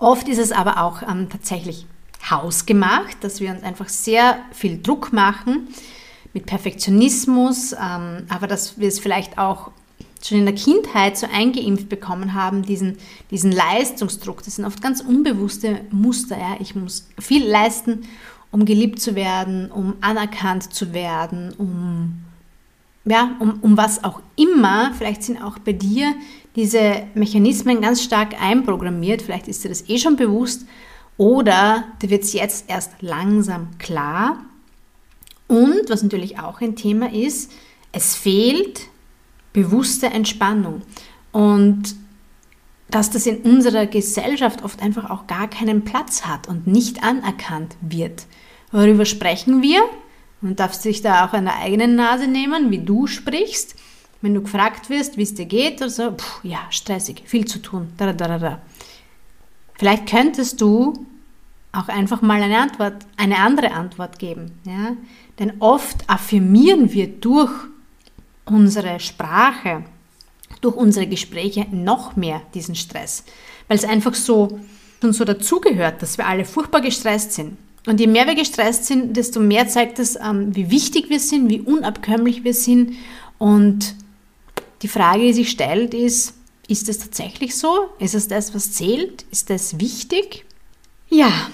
Oft 0.00 0.28
ist 0.28 0.38
es 0.38 0.52
aber 0.52 0.82
auch 0.82 1.02
ähm, 1.02 1.28
tatsächlich 1.30 1.86
hausgemacht, 2.28 3.16
dass 3.22 3.40
wir 3.40 3.50
uns 3.50 3.62
einfach 3.62 3.88
sehr 3.88 4.40
viel 4.52 4.82
Druck 4.82 5.12
machen 5.12 5.68
mit 6.32 6.46
Perfektionismus, 6.46 7.72
ähm, 7.72 8.26
aber 8.28 8.46
dass 8.46 8.78
wir 8.78 8.88
es 8.88 9.00
vielleicht 9.00 9.38
auch 9.38 9.70
schon 10.22 10.38
in 10.38 10.46
der 10.46 10.54
Kindheit 10.54 11.16
so 11.16 11.26
eingeimpft 11.32 11.88
bekommen 11.88 12.34
haben, 12.34 12.62
diesen, 12.62 12.98
diesen 13.30 13.52
Leistungsdruck. 13.52 14.42
Das 14.42 14.56
sind 14.56 14.64
oft 14.64 14.82
ganz 14.82 15.00
unbewusste 15.00 15.80
Muster. 15.90 16.36
Ja? 16.36 16.56
Ich 16.60 16.74
muss 16.74 17.08
viel 17.18 17.46
leisten, 17.46 18.02
um 18.50 18.64
geliebt 18.64 19.00
zu 19.00 19.14
werden, 19.14 19.70
um 19.70 19.94
anerkannt 20.00 20.72
zu 20.74 20.92
werden, 20.92 21.52
um, 21.56 22.24
ja, 23.04 23.36
um, 23.38 23.58
um 23.60 23.76
was 23.76 24.02
auch 24.04 24.20
immer. 24.36 24.92
Vielleicht 24.96 25.22
sind 25.22 25.42
auch 25.42 25.58
bei 25.58 25.72
dir 25.72 26.14
diese 26.56 27.04
Mechanismen 27.14 27.80
ganz 27.80 28.02
stark 28.02 28.40
einprogrammiert. 28.40 29.22
Vielleicht 29.22 29.48
ist 29.48 29.64
dir 29.64 29.68
das 29.68 29.88
eh 29.88 29.98
schon 29.98 30.16
bewusst 30.16 30.66
oder 31.16 31.84
dir 32.02 32.10
wird 32.10 32.24
es 32.24 32.32
jetzt 32.32 32.68
erst 32.68 33.00
langsam 33.00 33.78
klar. 33.78 34.38
Und 35.48 35.88
was 35.88 36.02
natürlich 36.02 36.38
auch 36.38 36.60
ein 36.60 36.76
Thema 36.76 37.12
ist, 37.12 37.50
es 37.90 38.14
fehlt 38.14 38.82
bewusste 39.52 40.06
Entspannung. 40.06 40.82
Und 41.32 41.96
dass 42.90 43.10
das 43.10 43.26
in 43.26 43.38
unserer 43.38 43.86
Gesellschaft 43.86 44.62
oft 44.62 44.80
einfach 44.82 45.10
auch 45.10 45.26
gar 45.26 45.48
keinen 45.48 45.84
Platz 45.84 46.24
hat 46.24 46.48
und 46.48 46.66
nicht 46.66 47.02
anerkannt 47.02 47.76
wird. 47.80 48.26
Worüber 48.70 49.04
sprechen 49.04 49.62
wir? 49.62 49.82
Und 50.40 50.60
darfst 50.60 50.84
dich 50.84 51.02
da 51.02 51.26
auch 51.26 51.32
an 51.32 51.46
der 51.46 51.58
eigenen 51.58 51.96
Nase 51.96 52.28
nehmen, 52.28 52.70
wie 52.70 52.78
du 52.78 53.06
sprichst. 53.06 53.74
Wenn 54.20 54.34
du 54.34 54.42
gefragt 54.42 54.88
wirst, 54.90 55.16
wie 55.16 55.22
es 55.22 55.34
dir 55.34 55.46
geht 55.46 55.80
oder 55.80 55.90
so, 55.90 56.12
pff, 56.12 56.44
ja, 56.44 56.60
stressig, 56.70 57.22
viel 57.26 57.44
zu 57.44 57.60
tun. 57.60 57.88
Da, 57.96 58.12
da, 58.12 58.38
da, 58.38 58.60
Vielleicht 59.78 60.08
könntest 60.08 60.60
du 60.60 61.06
auch 61.72 61.88
einfach 61.88 62.22
mal 62.22 62.42
eine 62.42 62.58
Antwort, 62.58 63.06
eine 63.16 63.38
andere 63.38 63.72
Antwort 63.72 64.18
geben. 64.18 64.52
Ja? 64.64 64.96
Denn 65.38 65.54
oft 65.60 66.08
affirmieren 66.08 66.92
wir 66.92 67.08
durch 67.08 67.52
unsere 68.44 68.98
Sprache, 69.00 69.84
durch 70.60 70.74
unsere 70.74 71.06
Gespräche 71.06 71.66
noch 71.70 72.16
mehr 72.16 72.42
diesen 72.54 72.74
Stress, 72.74 73.24
weil 73.68 73.76
es 73.76 73.84
einfach 73.84 74.14
so 74.14 74.58
schon 75.00 75.12
so 75.12 75.24
dazugehört, 75.24 76.02
dass 76.02 76.18
wir 76.18 76.26
alle 76.26 76.44
furchtbar 76.44 76.80
gestresst 76.80 77.32
sind. 77.32 77.56
Und 77.86 78.00
je 78.00 78.06
mehr 78.06 78.26
wir 78.26 78.34
gestresst 78.34 78.86
sind, 78.86 79.16
desto 79.16 79.40
mehr 79.40 79.68
zeigt 79.68 79.98
es, 79.98 80.16
ähm, 80.16 80.54
wie 80.54 80.70
wichtig 80.70 81.08
wir 81.08 81.20
sind, 81.20 81.48
wie 81.48 81.60
unabkömmlich 81.60 82.44
wir 82.44 82.54
sind. 82.54 82.94
Und 83.38 83.94
die 84.82 84.88
Frage, 84.88 85.20
die 85.20 85.32
sich 85.32 85.50
stellt, 85.50 85.94
ist, 85.94 86.34
ist 86.66 86.88
es 86.88 86.98
tatsächlich 86.98 87.56
so? 87.56 87.88
Ist 87.98 88.14
es 88.14 88.28
das, 88.28 88.54
was 88.54 88.72
zählt? 88.72 89.24
Ist 89.30 89.48
das 89.48 89.80
wichtig? 89.80 90.44
Ja, 91.10 91.48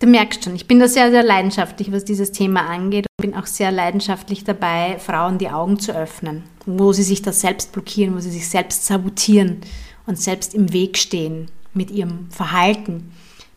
Du 0.00 0.06
merkst 0.06 0.44
schon, 0.44 0.54
ich 0.54 0.68
bin 0.68 0.78
da 0.78 0.86
sehr, 0.86 1.10
sehr 1.10 1.24
leidenschaftlich, 1.24 1.90
was 1.90 2.04
dieses 2.04 2.30
Thema 2.30 2.68
angeht 2.68 3.06
und 3.18 3.30
bin 3.30 3.34
auch 3.34 3.46
sehr 3.46 3.72
leidenschaftlich 3.72 4.44
dabei, 4.44 4.96
Frauen 5.00 5.38
die 5.38 5.50
Augen 5.50 5.80
zu 5.80 5.92
öffnen, 5.92 6.44
wo 6.66 6.92
sie 6.92 7.02
sich 7.02 7.20
da 7.20 7.32
selbst 7.32 7.72
blockieren, 7.72 8.14
wo 8.14 8.20
sie 8.20 8.30
sich 8.30 8.48
selbst 8.48 8.86
sabotieren 8.86 9.60
und 10.06 10.16
selbst 10.16 10.54
im 10.54 10.72
Weg 10.72 10.98
stehen 10.98 11.50
mit 11.74 11.90
ihrem 11.90 12.30
Verhalten, 12.30 13.12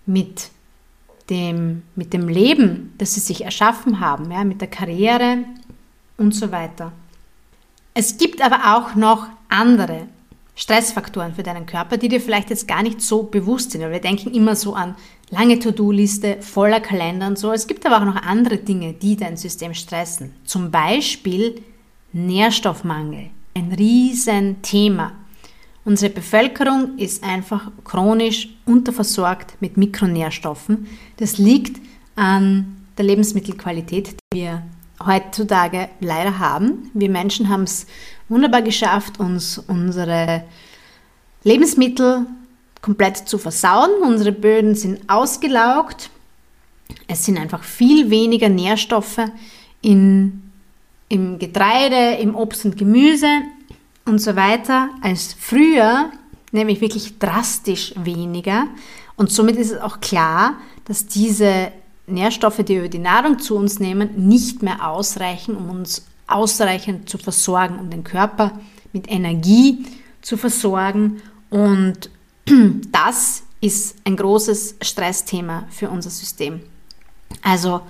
mit 0.07 0.49
dem, 1.29 1.83
mit 1.95 2.11
dem 2.13 2.27
Leben, 2.27 2.95
das 2.97 3.13
sie 3.13 3.19
sich 3.19 3.45
erschaffen 3.45 3.99
haben, 3.99 4.31
ja, 4.31 4.43
mit 4.43 4.61
der 4.61 4.67
Karriere 4.67 5.43
und 6.17 6.33
so 6.33 6.51
weiter. 6.51 6.91
Es 7.93 8.17
gibt 8.17 8.41
aber 8.41 8.75
auch 8.75 8.95
noch 8.95 9.27
andere 9.47 10.07
Stressfaktoren 10.61 11.33
für 11.33 11.41
deinen 11.41 11.65
Körper, 11.65 11.97
die 11.97 12.07
dir 12.07 12.21
vielleicht 12.21 12.51
jetzt 12.51 12.67
gar 12.67 12.83
nicht 12.83 13.01
so 13.01 13.23
bewusst 13.23 13.71
sind. 13.71 13.81
Weil 13.81 13.93
wir 13.93 13.99
denken 13.99 14.31
immer 14.31 14.55
so 14.55 14.75
an 14.75 14.95
lange 15.31 15.57
To-Do-Liste, 15.57 16.37
voller 16.39 16.79
Kalender 16.79 17.25
und 17.25 17.39
so. 17.39 17.51
Es 17.51 17.65
gibt 17.65 17.83
aber 17.87 17.97
auch 17.97 18.05
noch 18.05 18.21
andere 18.21 18.57
Dinge, 18.57 18.93
die 18.93 19.15
dein 19.15 19.37
System 19.37 19.73
stressen. 19.73 20.33
Zum 20.45 20.69
Beispiel 20.69 21.63
Nährstoffmangel. 22.13 23.31
Ein 23.55 23.71
Riesenthema. 23.71 25.13
Unsere 25.83 26.13
Bevölkerung 26.13 26.95
ist 26.99 27.23
einfach 27.23 27.71
chronisch 27.83 28.49
unterversorgt 28.65 29.59
mit 29.61 29.77
Mikronährstoffen. 29.77 30.87
Das 31.17 31.39
liegt 31.39 31.81
an 32.15 32.85
der 32.99 33.05
Lebensmittelqualität, 33.05 34.15
die 34.31 34.41
wir 34.41 34.61
heutzutage 35.03 35.89
leider 35.99 36.37
haben. 36.37 36.91
Wir 36.93 37.09
Menschen 37.09 37.49
haben 37.49 37.63
es 37.63 37.87
wunderbar 38.31 38.61
geschafft, 38.61 39.19
uns 39.19 39.59
unsere 39.59 40.43
Lebensmittel 41.43 42.25
komplett 42.81 43.17
zu 43.17 43.37
versauen. 43.37 43.91
Unsere 44.01 44.31
Böden 44.31 44.73
sind 44.73 45.07
ausgelaugt. 45.07 46.09
Es 47.07 47.25
sind 47.25 47.37
einfach 47.37 47.63
viel 47.63 48.09
weniger 48.09 48.49
Nährstoffe 48.49 49.19
in, 49.81 50.51
im 51.09 51.37
Getreide, 51.37 52.17
im 52.19 52.35
Obst 52.35 52.65
und 52.65 52.77
Gemüse 52.77 53.27
und 54.05 54.19
so 54.19 54.35
weiter 54.35 54.89
als 55.01 55.35
früher, 55.37 56.09
nämlich 56.51 56.81
wirklich 56.81 57.19
drastisch 57.19 57.93
weniger. 57.97 58.67
Und 59.15 59.31
somit 59.31 59.57
ist 59.57 59.71
es 59.71 59.79
auch 59.79 59.99
klar, 60.01 60.55
dass 60.85 61.05
diese 61.05 61.71
Nährstoffe, 62.07 62.57
die 62.57 62.69
wir 62.69 62.79
über 62.79 62.89
die 62.89 62.99
Nahrung 62.99 63.39
zu 63.39 63.55
uns 63.55 63.79
nehmen, 63.79 64.27
nicht 64.27 64.63
mehr 64.63 64.87
ausreichen, 64.87 65.55
um 65.55 65.69
uns 65.69 66.05
ausreichend 66.31 67.09
zu 67.09 67.17
versorgen, 67.17 67.79
um 67.79 67.89
den 67.89 68.03
Körper 68.03 68.59
mit 68.93 69.11
Energie 69.11 69.85
zu 70.21 70.37
versorgen. 70.37 71.21
Und 71.49 72.09
das 72.91 73.43
ist 73.59 73.95
ein 74.05 74.15
großes 74.15 74.75
Stressthema 74.81 75.67
für 75.69 75.89
unser 75.89 76.09
System. 76.09 76.61
Also 77.41 77.81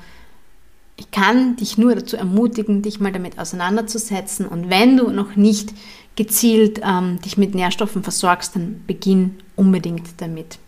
Ich 1.01 1.09
kann 1.09 1.55
dich 1.55 1.79
nur 1.79 1.95
dazu 1.95 2.15
ermutigen, 2.15 2.83
dich 2.83 2.99
mal 2.99 3.11
damit 3.11 3.39
auseinanderzusetzen. 3.39 4.45
Und 4.45 4.69
wenn 4.69 4.97
du 4.97 5.09
noch 5.09 5.35
nicht 5.35 5.73
gezielt 6.15 6.79
ähm, 6.83 7.19
dich 7.21 7.37
mit 7.37 7.55
Nährstoffen 7.55 8.03
versorgst, 8.03 8.55
dann 8.55 8.83
beginn 8.85 9.39
unbedingt 9.55 10.09
damit. 10.17 10.59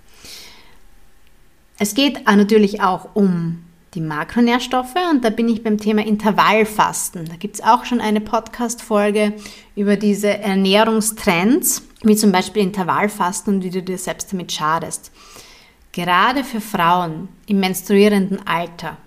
Es 1.78 1.94
geht 1.94 2.26
natürlich 2.26 2.82
auch 2.82 3.10
um 3.14 3.60
die 3.93 4.01
Makronährstoffe 4.01 4.95
und 5.12 5.23
da 5.23 5.29
bin 5.29 5.47
ich 5.49 5.63
beim 5.63 5.77
Thema 5.77 6.06
Intervallfasten. 6.06 7.25
Da 7.25 7.36
gibt 7.36 7.56
es 7.56 7.63
auch 7.63 7.86
schon 7.86 8.01
eine 8.01 8.21
Podcast-Folge 8.21 9.34
über 9.75 9.97
diese 9.97 10.38
Ernährungstrends, 10.39 11.84
wie 12.01 12.15
zum 12.15 12.32
Beispiel 12.32 12.63
Intervallfasten 12.63 13.56
und 13.56 13.63
wie 13.63 13.69
du 13.69 13.84
dir 13.84 13.97
selbst 13.97 14.34
damit 14.34 14.51
schadest. 14.51 15.12
Gerade 15.91 16.43
für 16.43 16.60
Frauen 16.60 17.29
im 17.45 17.60
menstruierenden 17.60 18.47
Alter 18.47 18.97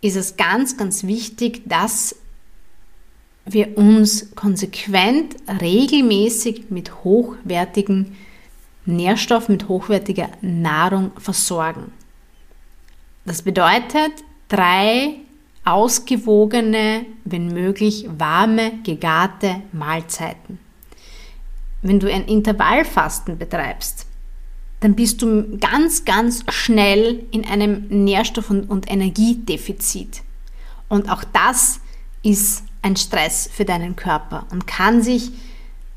ist 0.00 0.16
es 0.16 0.36
ganz, 0.36 0.78
ganz 0.78 1.04
wichtig, 1.04 1.62
dass 1.66 2.16
wir 3.44 3.76
uns 3.76 4.34
konsequent, 4.34 5.36
regelmäßig 5.60 6.70
mit 6.70 7.04
hochwertigen 7.04 8.16
Nährstoffen, 8.86 9.56
mit 9.56 9.68
hochwertiger 9.68 10.30
Nahrung 10.40 11.12
versorgen. 11.18 11.92
Das 13.24 13.42
bedeutet 13.42 14.12
drei 14.48 15.16
ausgewogene, 15.64 17.06
wenn 17.24 17.48
möglich 17.48 18.08
warme, 18.18 18.72
gegarte 18.82 19.62
Mahlzeiten. 19.72 20.58
Wenn 21.82 22.00
du 22.00 22.12
ein 22.12 22.26
Intervallfasten 22.26 23.38
betreibst, 23.38 24.06
dann 24.80 24.94
bist 24.94 25.20
du 25.20 25.58
ganz, 25.58 26.04
ganz 26.04 26.44
schnell 26.48 27.24
in 27.30 27.44
einem 27.44 27.86
Nährstoff- 27.88 28.50
und, 28.50 28.90
Energiedefizit. 28.90 30.22
Und 30.88 31.10
auch 31.10 31.22
das 31.24 31.80
ist 32.22 32.64
ein 32.82 32.96
Stress 32.96 33.48
für 33.52 33.66
deinen 33.66 33.96
Körper 33.96 34.46
und 34.50 34.66
kann 34.66 35.02
sich 35.02 35.30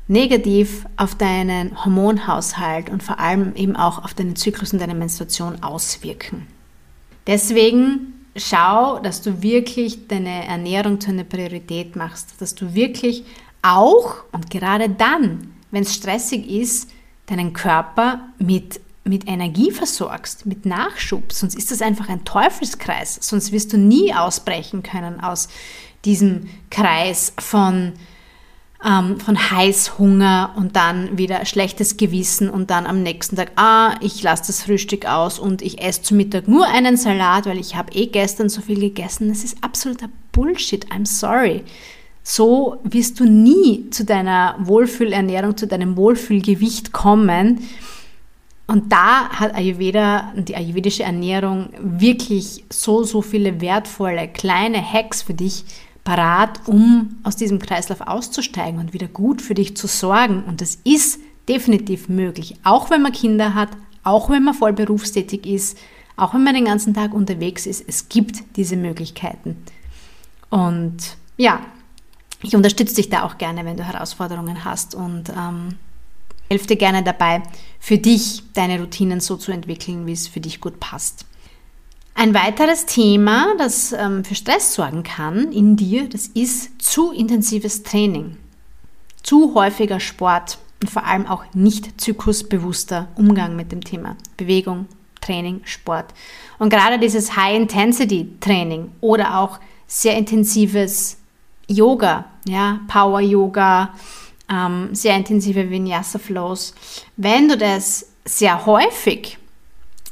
negativ 0.06 0.84
auf 0.98 1.14
deinen 1.14 1.82
Hormonhaushalt 1.82 2.90
und 2.90 3.02
vor 3.02 3.18
allem 3.18 3.54
eben 3.56 3.74
auch 3.74 4.04
auf 4.04 4.12
deinen 4.12 4.36
Zyklus 4.36 4.74
und 4.74 4.80
deine 4.80 4.94
Menstruation 4.94 5.62
auswirken. 5.62 6.46
Deswegen 7.26 8.26
schau, 8.36 8.98
dass 8.98 9.22
du 9.22 9.42
wirklich 9.42 10.08
deine 10.08 10.46
Ernährung 10.46 11.00
zu 11.00 11.10
einer 11.10 11.24
Priorität 11.24 11.96
machst, 11.96 12.34
dass 12.40 12.54
du 12.54 12.74
wirklich 12.74 13.24
auch 13.62 14.16
und 14.32 14.50
gerade 14.50 14.90
dann, 14.90 15.54
wenn 15.70 15.82
es 15.82 15.94
stressig 15.94 16.48
ist, 16.48 16.90
deinen 17.26 17.52
Körper 17.54 18.20
mit, 18.38 18.80
mit 19.04 19.26
Energie 19.26 19.70
versorgst, 19.70 20.44
mit 20.44 20.66
Nachschub. 20.66 21.32
Sonst 21.32 21.56
ist 21.56 21.70
das 21.70 21.80
einfach 21.80 22.08
ein 22.08 22.24
Teufelskreis. 22.24 23.18
Sonst 23.22 23.52
wirst 23.52 23.72
du 23.72 23.78
nie 23.78 24.12
ausbrechen 24.12 24.82
können 24.82 25.20
aus 25.20 25.48
diesem 26.04 26.48
Kreis 26.70 27.32
von, 27.38 27.94
ähm, 28.84 29.18
von 29.18 29.50
Heißhunger 29.50 30.54
und 30.56 30.76
dann 30.76 31.16
wieder 31.16 31.44
schlechtes 31.46 31.96
Gewissen 31.96 32.50
und 32.50 32.70
dann 32.70 32.86
am 32.86 33.02
nächsten 33.02 33.36
Tag, 33.36 33.52
ah, 33.56 33.94
ich 34.00 34.22
lasse 34.22 34.44
das 34.48 34.62
Frühstück 34.62 35.06
aus 35.06 35.38
und 35.38 35.62
ich 35.62 35.82
esse 35.82 36.02
zu 36.02 36.14
Mittag 36.14 36.48
nur 36.48 36.66
einen 36.66 36.96
Salat, 36.96 37.46
weil 37.46 37.58
ich 37.58 37.76
habe 37.76 37.92
eh 37.92 38.06
gestern 38.06 38.48
so 38.48 38.60
viel 38.60 38.80
gegessen. 38.80 39.28
Das 39.28 39.42
ist 39.42 39.56
absoluter 39.62 40.08
Bullshit. 40.32 40.86
I'm 40.92 41.06
sorry. 41.06 41.64
So 42.22 42.78
wirst 42.84 43.20
du 43.20 43.24
nie 43.24 43.90
zu 43.90 44.04
deiner 44.04 44.56
Wohlfühlernährung, 44.58 45.56
zu 45.56 45.66
deinem 45.66 45.96
Wohlfühlgewicht 45.96 46.92
kommen. 46.92 47.60
Und 48.66 48.92
da 48.92 49.28
hat 49.28 49.54
Ayurveda, 49.54 50.32
die 50.36 50.56
ayurvedische 50.56 51.02
Ernährung 51.02 51.68
wirklich 51.78 52.64
so, 52.70 53.02
so 53.02 53.20
viele 53.20 53.60
wertvolle 53.60 54.28
kleine 54.28 54.82
Hacks 54.82 55.20
für 55.20 55.34
dich 55.34 55.64
parat, 56.04 56.60
um 56.66 57.16
aus 57.22 57.36
diesem 57.36 57.58
Kreislauf 57.58 58.02
auszusteigen 58.02 58.78
und 58.78 58.92
wieder 58.92 59.08
gut 59.08 59.40
für 59.40 59.54
dich 59.54 59.76
zu 59.76 59.86
sorgen. 59.86 60.44
Und 60.44 60.60
das 60.60 60.78
ist 60.84 61.18
definitiv 61.48 62.08
möglich, 62.08 62.56
auch 62.62 62.90
wenn 62.90 63.02
man 63.02 63.12
Kinder 63.12 63.54
hat, 63.54 63.70
auch 64.02 64.30
wenn 64.30 64.44
man 64.44 64.54
voll 64.54 64.74
berufstätig 64.74 65.46
ist, 65.46 65.78
auch 66.16 66.34
wenn 66.34 66.44
man 66.44 66.54
den 66.54 66.66
ganzen 66.66 66.94
Tag 66.94 67.12
unterwegs 67.12 67.66
ist. 67.66 67.84
Es 67.88 68.08
gibt 68.08 68.56
diese 68.56 68.76
Möglichkeiten. 68.76 69.56
Und 70.50 71.16
ja, 71.36 71.60
ich 72.42 72.54
unterstütze 72.54 72.96
dich 72.96 73.08
da 73.08 73.24
auch 73.24 73.38
gerne, 73.38 73.64
wenn 73.64 73.76
du 73.76 73.82
Herausforderungen 73.82 74.64
hast 74.64 74.94
und 74.94 75.30
ähm, 75.30 75.76
helfe 76.50 76.66
dir 76.66 76.76
gerne 76.76 77.02
dabei, 77.02 77.42
für 77.80 77.98
dich 77.98 78.42
deine 78.52 78.78
Routinen 78.78 79.20
so 79.20 79.36
zu 79.36 79.50
entwickeln, 79.50 80.06
wie 80.06 80.12
es 80.12 80.28
für 80.28 80.40
dich 80.40 80.60
gut 80.60 80.78
passt. 80.78 81.24
Ein 82.16 82.32
weiteres 82.32 82.86
Thema, 82.86 83.54
das 83.58 83.92
ähm, 83.92 84.24
für 84.24 84.36
Stress 84.36 84.74
sorgen 84.74 85.02
kann 85.02 85.50
in 85.50 85.76
dir, 85.76 86.08
das 86.08 86.28
ist 86.28 86.80
zu 86.80 87.10
intensives 87.10 87.82
Training, 87.82 88.36
zu 89.22 89.54
häufiger 89.54 89.98
Sport 89.98 90.58
und 90.80 90.90
vor 90.90 91.04
allem 91.04 91.26
auch 91.26 91.44
nicht 91.54 92.00
zyklusbewusster 92.00 93.08
Umgang 93.16 93.56
mit 93.56 93.72
dem 93.72 93.82
Thema 93.82 94.16
Bewegung, 94.36 94.86
Training, 95.20 95.62
Sport. 95.64 96.14
Und 96.58 96.70
gerade 96.70 97.00
dieses 97.00 97.34
High-Intensity-Training 97.36 98.92
oder 99.00 99.40
auch 99.40 99.58
sehr 99.88 100.16
intensives 100.16 101.16
Yoga, 101.66 102.26
ja, 102.46 102.80
Power 102.86 103.20
Yoga, 103.20 103.92
ähm, 104.48 104.90
sehr 104.94 105.16
intensive 105.16 105.68
Vinyasa 105.68 106.18
Flows. 106.18 106.74
Wenn 107.16 107.48
du 107.48 107.56
das 107.56 108.10
sehr 108.24 108.66
häufig 108.66 109.38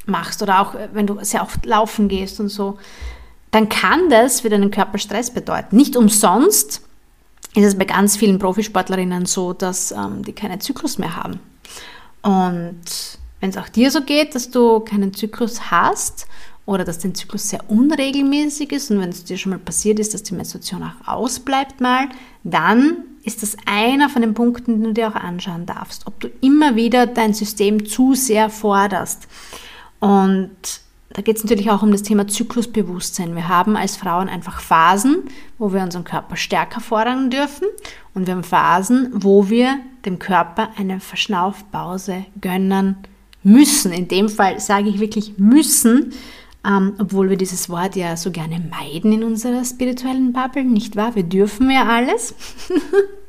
machst 0.06 0.42
oder 0.42 0.60
auch 0.60 0.74
äh, 0.74 0.88
wenn 0.92 1.06
du 1.06 1.22
sehr 1.22 1.42
oft 1.42 1.64
laufen 1.66 2.08
gehst 2.08 2.40
und 2.40 2.48
so, 2.48 2.78
dann 3.50 3.68
kann 3.68 4.08
das 4.08 4.40
für 4.40 4.48
deinen 4.48 4.70
Körper 4.70 4.98
Stress 4.98 5.30
bedeuten. 5.30 5.76
Nicht 5.76 5.96
umsonst 5.96 6.82
ist 7.54 7.64
es 7.64 7.76
bei 7.76 7.84
ganz 7.84 8.16
vielen 8.16 8.38
Profisportlerinnen 8.38 9.26
so, 9.26 9.52
dass 9.52 9.92
ähm, 9.92 10.24
die 10.24 10.32
keinen 10.32 10.60
Zyklus 10.60 10.98
mehr 10.98 11.16
haben. 11.16 11.38
Und 12.22 13.18
wenn 13.40 13.50
es 13.50 13.56
auch 13.58 13.68
dir 13.68 13.90
so 13.90 14.02
geht, 14.02 14.34
dass 14.34 14.50
du 14.50 14.80
keinen 14.80 15.12
Zyklus 15.12 15.70
hast 15.70 16.26
oder 16.64 16.84
dass 16.84 17.00
dein 17.00 17.14
Zyklus 17.14 17.50
sehr 17.50 17.68
unregelmäßig 17.68 18.72
ist 18.72 18.90
und 18.90 19.00
wenn 19.00 19.10
es 19.10 19.24
dir 19.24 19.36
schon 19.36 19.50
mal 19.50 19.58
passiert 19.58 19.98
ist, 19.98 20.14
dass 20.14 20.22
die 20.22 20.34
Menstruation 20.34 20.82
auch 20.82 21.08
ausbleibt 21.08 21.80
mal, 21.80 22.08
dann 22.44 22.98
ist 23.24 23.42
das 23.42 23.56
einer 23.66 24.08
von 24.08 24.22
den 24.22 24.34
Punkten, 24.34 24.74
den 24.74 24.82
du 24.84 24.92
dir 24.92 25.08
auch 25.08 25.14
anschauen 25.14 25.66
darfst, 25.66 26.06
ob 26.06 26.18
du 26.20 26.28
immer 26.40 26.76
wieder 26.76 27.06
dein 27.06 27.34
System 27.34 27.86
zu 27.86 28.14
sehr 28.14 28.48
forderst. 28.48 29.28
Und 30.02 30.50
da 31.10 31.22
geht 31.22 31.36
es 31.36 31.44
natürlich 31.44 31.70
auch 31.70 31.84
um 31.84 31.92
das 31.92 32.02
Thema 32.02 32.26
Zyklusbewusstsein. 32.26 33.36
Wir 33.36 33.48
haben 33.48 33.76
als 33.76 33.96
Frauen 33.96 34.28
einfach 34.28 34.60
Phasen, 34.60 35.22
wo 35.58 35.72
wir 35.72 35.80
unseren 35.80 36.02
Körper 36.02 36.34
stärker 36.34 36.80
fordern 36.80 37.30
dürfen 37.30 37.68
und 38.12 38.26
wir 38.26 38.34
haben 38.34 38.42
Phasen, 38.42 39.10
wo 39.12 39.48
wir 39.48 39.78
dem 40.04 40.18
Körper 40.18 40.70
eine 40.76 40.98
Verschnaufpause 40.98 42.24
gönnen 42.40 42.96
müssen. 43.44 43.92
In 43.92 44.08
dem 44.08 44.28
Fall 44.28 44.58
sage 44.58 44.88
ich 44.88 44.98
wirklich 44.98 45.38
müssen, 45.38 46.12
ähm, 46.66 46.94
obwohl 46.98 47.30
wir 47.30 47.36
dieses 47.36 47.68
Wort 47.68 47.94
ja 47.94 48.16
so 48.16 48.32
gerne 48.32 48.58
meiden 48.58 49.12
in 49.12 49.22
unserer 49.22 49.64
spirituellen 49.64 50.32
Bubble, 50.32 50.64
nicht 50.64 50.96
wahr? 50.96 51.14
Wir 51.14 51.22
dürfen 51.22 51.70
ja 51.70 51.86
alles. 51.86 52.34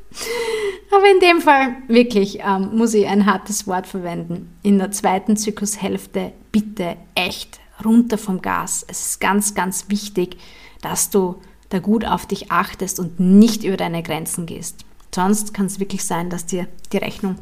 Aber 0.90 1.10
in 1.10 1.20
dem 1.20 1.40
Fall 1.40 1.76
wirklich 1.88 2.40
ähm, 2.40 2.76
muss 2.76 2.94
ich 2.94 3.06
ein 3.06 3.26
hartes 3.26 3.66
Wort 3.66 3.86
verwenden. 3.86 4.56
In 4.62 4.78
der 4.78 4.92
zweiten 4.92 5.36
Zyklushälfte 5.36 6.32
bitte 6.52 6.96
echt 7.14 7.58
runter 7.84 8.18
vom 8.18 8.42
Gas. 8.42 8.84
Es 8.88 9.06
ist 9.06 9.20
ganz, 9.20 9.54
ganz 9.54 9.88
wichtig, 9.88 10.36
dass 10.82 11.10
du 11.10 11.40
da 11.70 11.78
gut 11.78 12.04
auf 12.04 12.26
dich 12.26 12.52
achtest 12.52 13.00
und 13.00 13.18
nicht 13.18 13.64
über 13.64 13.76
deine 13.76 14.02
Grenzen 14.02 14.46
gehst. 14.46 14.84
Sonst 15.12 15.54
kann 15.54 15.66
es 15.66 15.80
wirklich 15.80 16.04
sein, 16.04 16.30
dass 16.30 16.46
dir 16.46 16.68
die 16.92 16.98
Rechnung 16.98 17.36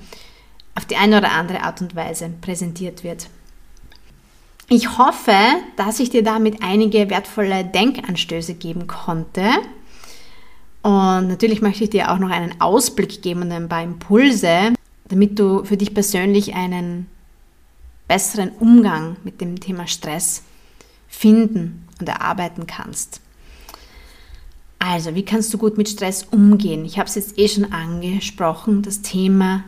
auf 0.74 0.86
die 0.86 0.96
eine 0.96 1.18
oder 1.18 1.32
andere 1.32 1.62
Art 1.62 1.80
und 1.80 1.94
Weise 1.94 2.30
präsentiert 2.40 3.04
wird. 3.04 3.28
Ich 4.68 4.96
hoffe, 4.96 5.36
dass 5.76 6.00
ich 6.00 6.08
dir 6.08 6.22
damit 6.22 6.62
einige 6.62 7.10
wertvolle 7.10 7.64
Denkanstöße 7.64 8.54
geben 8.54 8.86
konnte. 8.86 9.42
Und 10.82 11.28
natürlich 11.28 11.62
möchte 11.62 11.84
ich 11.84 11.90
dir 11.90 12.10
auch 12.10 12.18
noch 12.18 12.30
einen 12.30 12.60
Ausblick 12.60 13.22
geben 13.22 13.42
und 13.42 13.52
ein 13.52 13.68
paar 13.68 13.82
Impulse, 13.82 14.72
damit 15.08 15.38
du 15.38 15.64
für 15.64 15.76
dich 15.76 15.94
persönlich 15.94 16.54
einen 16.54 17.06
besseren 18.08 18.50
Umgang 18.58 19.16
mit 19.24 19.40
dem 19.40 19.60
Thema 19.60 19.86
Stress 19.86 20.42
finden 21.08 21.86
und 22.00 22.08
erarbeiten 22.08 22.66
kannst. 22.66 23.20
Also, 24.78 25.14
wie 25.14 25.24
kannst 25.24 25.54
du 25.54 25.58
gut 25.58 25.78
mit 25.78 25.88
Stress 25.88 26.24
umgehen? 26.24 26.84
Ich 26.84 26.98
habe 26.98 27.08
es 27.08 27.14
jetzt 27.14 27.38
eh 27.38 27.46
schon 27.46 27.72
angesprochen, 27.72 28.82
das 28.82 29.00
Thema 29.00 29.62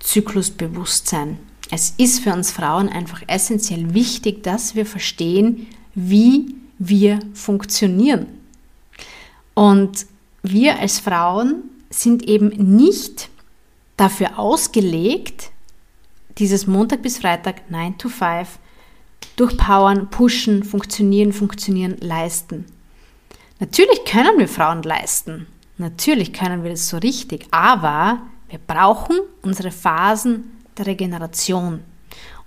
Zyklusbewusstsein. 0.00 1.38
Es 1.70 1.94
ist 1.98 2.20
für 2.20 2.32
uns 2.32 2.50
Frauen 2.50 2.88
einfach 2.88 3.22
essentiell 3.26 3.92
wichtig, 3.92 4.42
dass 4.42 4.74
wir 4.74 4.86
verstehen, 4.86 5.66
wie 5.94 6.54
wir 6.78 7.18
funktionieren. 7.34 8.26
Und 9.52 10.06
wir 10.44 10.78
als 10.78 11.00
Frauen 11.00 11.70
sind 11.88 12.22
eben 12.28 12.48
nicht 12.76 13.30
dafür 13.96 14.38
ausgelegt, 14.38 15.50
dieses 16.38 16.66
Montag 16.66 17.00
bis 17.00 17.18
Freitag 17.18 17.70
9 17.70 17.96
to 17.96 18.08
5 18.10 18.58
durchpowern, 19.36 20.10
pushen, 20.10 20.62
funktionieren, 20.62 21.32
funktionieren, 21.32 21.96
leisten. 22.00 22.66
Natürlich 23.58 24.04
können 24.04 24.38
wir 24.38 24.46
Frauen 24.46 24.82
leisten. 24.82 25.46
Natürlich 25.78 26.32
können 26.34 26.62
wir 26.62 26.70
das 26.70 26.88
so 26.88 26.98
richtig. 26.98 27.46
Aber 27.50 28.20
wir 28.50 28.58
brauchen 28.64 29.16
unsere 29.42 29.70
Phasen 29.70 30.58
der 30.76 30.86
Regeneration. 30.86 31.80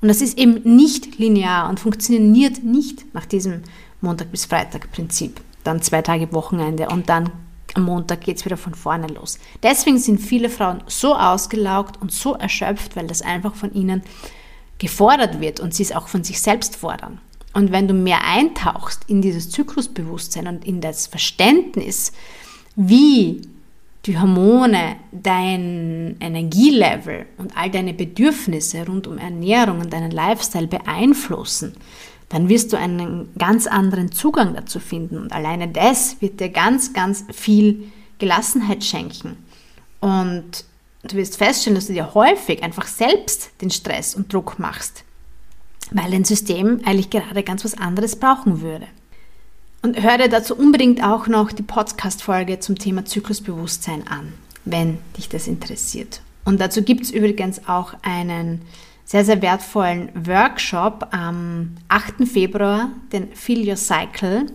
Und 0.02 0.08
das 0.08 0.22
ist 0.22 0.38
eben 0.38 0.62
nicht 0.76 1.18
linear 1.18 1.68
und 1.68 1.80
funktioniert 1.80 2.64
nicht 2.64 3.12
nach 3.16 3.26
diesem 3.26 3.64
Montag 4.02 4.30
bis 4.32 4.46
Freitag 4.46 4.92
Prinzip. 4.92 5.42
Dann 5.64 5.82
zwei 5.82 6.04
Tage 6.04 6.32
Wochenende 6.32 6.90
und 6.90 7.10
dann 7.10 7.32
am 7.78 7.84
Montag 7.84 8.22
geht 8.22 8.38
es 8.38 8.46
wieder 8.46 8.58
von 8.58 8.74
vorne 8.74 9.08
los. 9.08 9.40
Deswegen 9.64 10.00
sind 10.00 10.20
viele 10.20 10.50
Frauen 10.50 10.84
so 10.88 11.16
ausgelaugt 11.16 12.02
und 12.02 12.12
so 12.12 12.34
erschöpft, 12.34 12.96
weil 12.96 13.08
das 13.08 13.22
einfach 13.22 13.56
von 13.56 13.74
ihnen 13.74 14.02
gefordert 14.80 15.40
wird 15.40 15.60
und 15.60 15.74
sie 15.74 15.84
es 15.84 15.92
auch 15.92 16.08
von 16.08 16.24
sich 16.24 16.42
selbst 16.42 16.76
fordern. 16.76 17.20
Und 17.54 17.72
wenn 17.72 17.88
du 17.88 17.94
mehr 17.94 18.24
eintauchst 18.26 19.04
in 19.08 19.22
dieses 19.22 19.50
Zyklusbewusstsein 19.52 20.48
und 20.48 20.66
in 20.66 20.82
das 20.82 21.08
Verständnis, 21.08 22.12
wie 22.76 23.42
die 24.06 24.20
Hormone 24.20 24.96
dein 25.12 26.18
Energielevel 26.20 27.26
und 27.38 27.56
all 27.58 27.70
deine 27.70 27.94
Bedürfnisse 27.94 28.86
rund 28.86 29.08
um 29.08 29.18
Ernährung 29.18 29.82
und 29.82 29.94
deinen 29.94 30.12
Lifestyle 30.12 30.68
beeinflussen, 30.68 31.76
dann 32.30 32.50
wirst 32.50 32.74
du 32.74 32.78
einen 32.78 33.30
ganz 33.38 33.68
anderen 33.68 34.12
Zugang 34.12 34.54
dazu 34.54 34.80
finden. 34.80 35.18
Und 35.18 35.32
alleine 35.32 35.68
das 35.68 36.22
wird 36.22 36.40
dir 36.40 36.50
ganz, 36.50 36.94
ganz 36.94 37.26
viel 37.32 37.92
Gelassenheit 38.20 38.84
schenken. 38.84 39.38
Und 40.00 40.66
du 41.04 41.16
wirst 41.16 41.38
feststellen, 41.38 41.76
dass 41.76 41.88
du 41.88 41.94
dir 41.94 42.14
häufig 42.14 42.64
einfach 42.64 42.88
selbst 42.88 43.52
den 43.62 43.70
Stress 43.70 44.16
und 44.16 44.32
Druck 44.34 44.60
machst, 44.60 45.04
weil 45.92 46.12
dein 46.12 46.26
System 46.26 46.82
eigentlich 46.86 47.10
gerade 47.10 47.44
ganz 47.44 47.64
was 47.64 47.78
anderes 47.78 48.18
brauchen 48.18 48.62
würde. 48.62 48.88
Und 49.82 50.02
hör 50.02 50.18
dir 50.18 50.28
dazu 50.28 50.56
unbedingt 50.56 51.04
auch 51.04 51.28
noch 51.28 51.52
die 51.52 51.64
Podcast-Folge 51.64 52.60
zum 52.60 52.78
Thema 52.78 53.06
Zyklusbewusstsein 53.06 54.08
an, 54.08 54.34
wenn 54.66 54.98
dich 55.16 55.30
das 55.30 55.48
interessiert. 55.48 56.22
Und 56.44 56.60
dazu 56.60 56.82
gibt 56.82 57.04
es 57.04 57.12
übrigens 57.12 57.68
auch 57.68 57.94
einen 58.02 58.62
sehr, 59.08 59.24
sehr 59.24 59.42
wertvollen 59.42 60.10
Workshop 60.14 61.08
am 61.12 61.78
8. 61.88 62.28
Februar, 62.28 62.90
den 63.14 63.34
Feel 63.34 63.68
Your 63.68 63.78
Cycle 63.78 64.48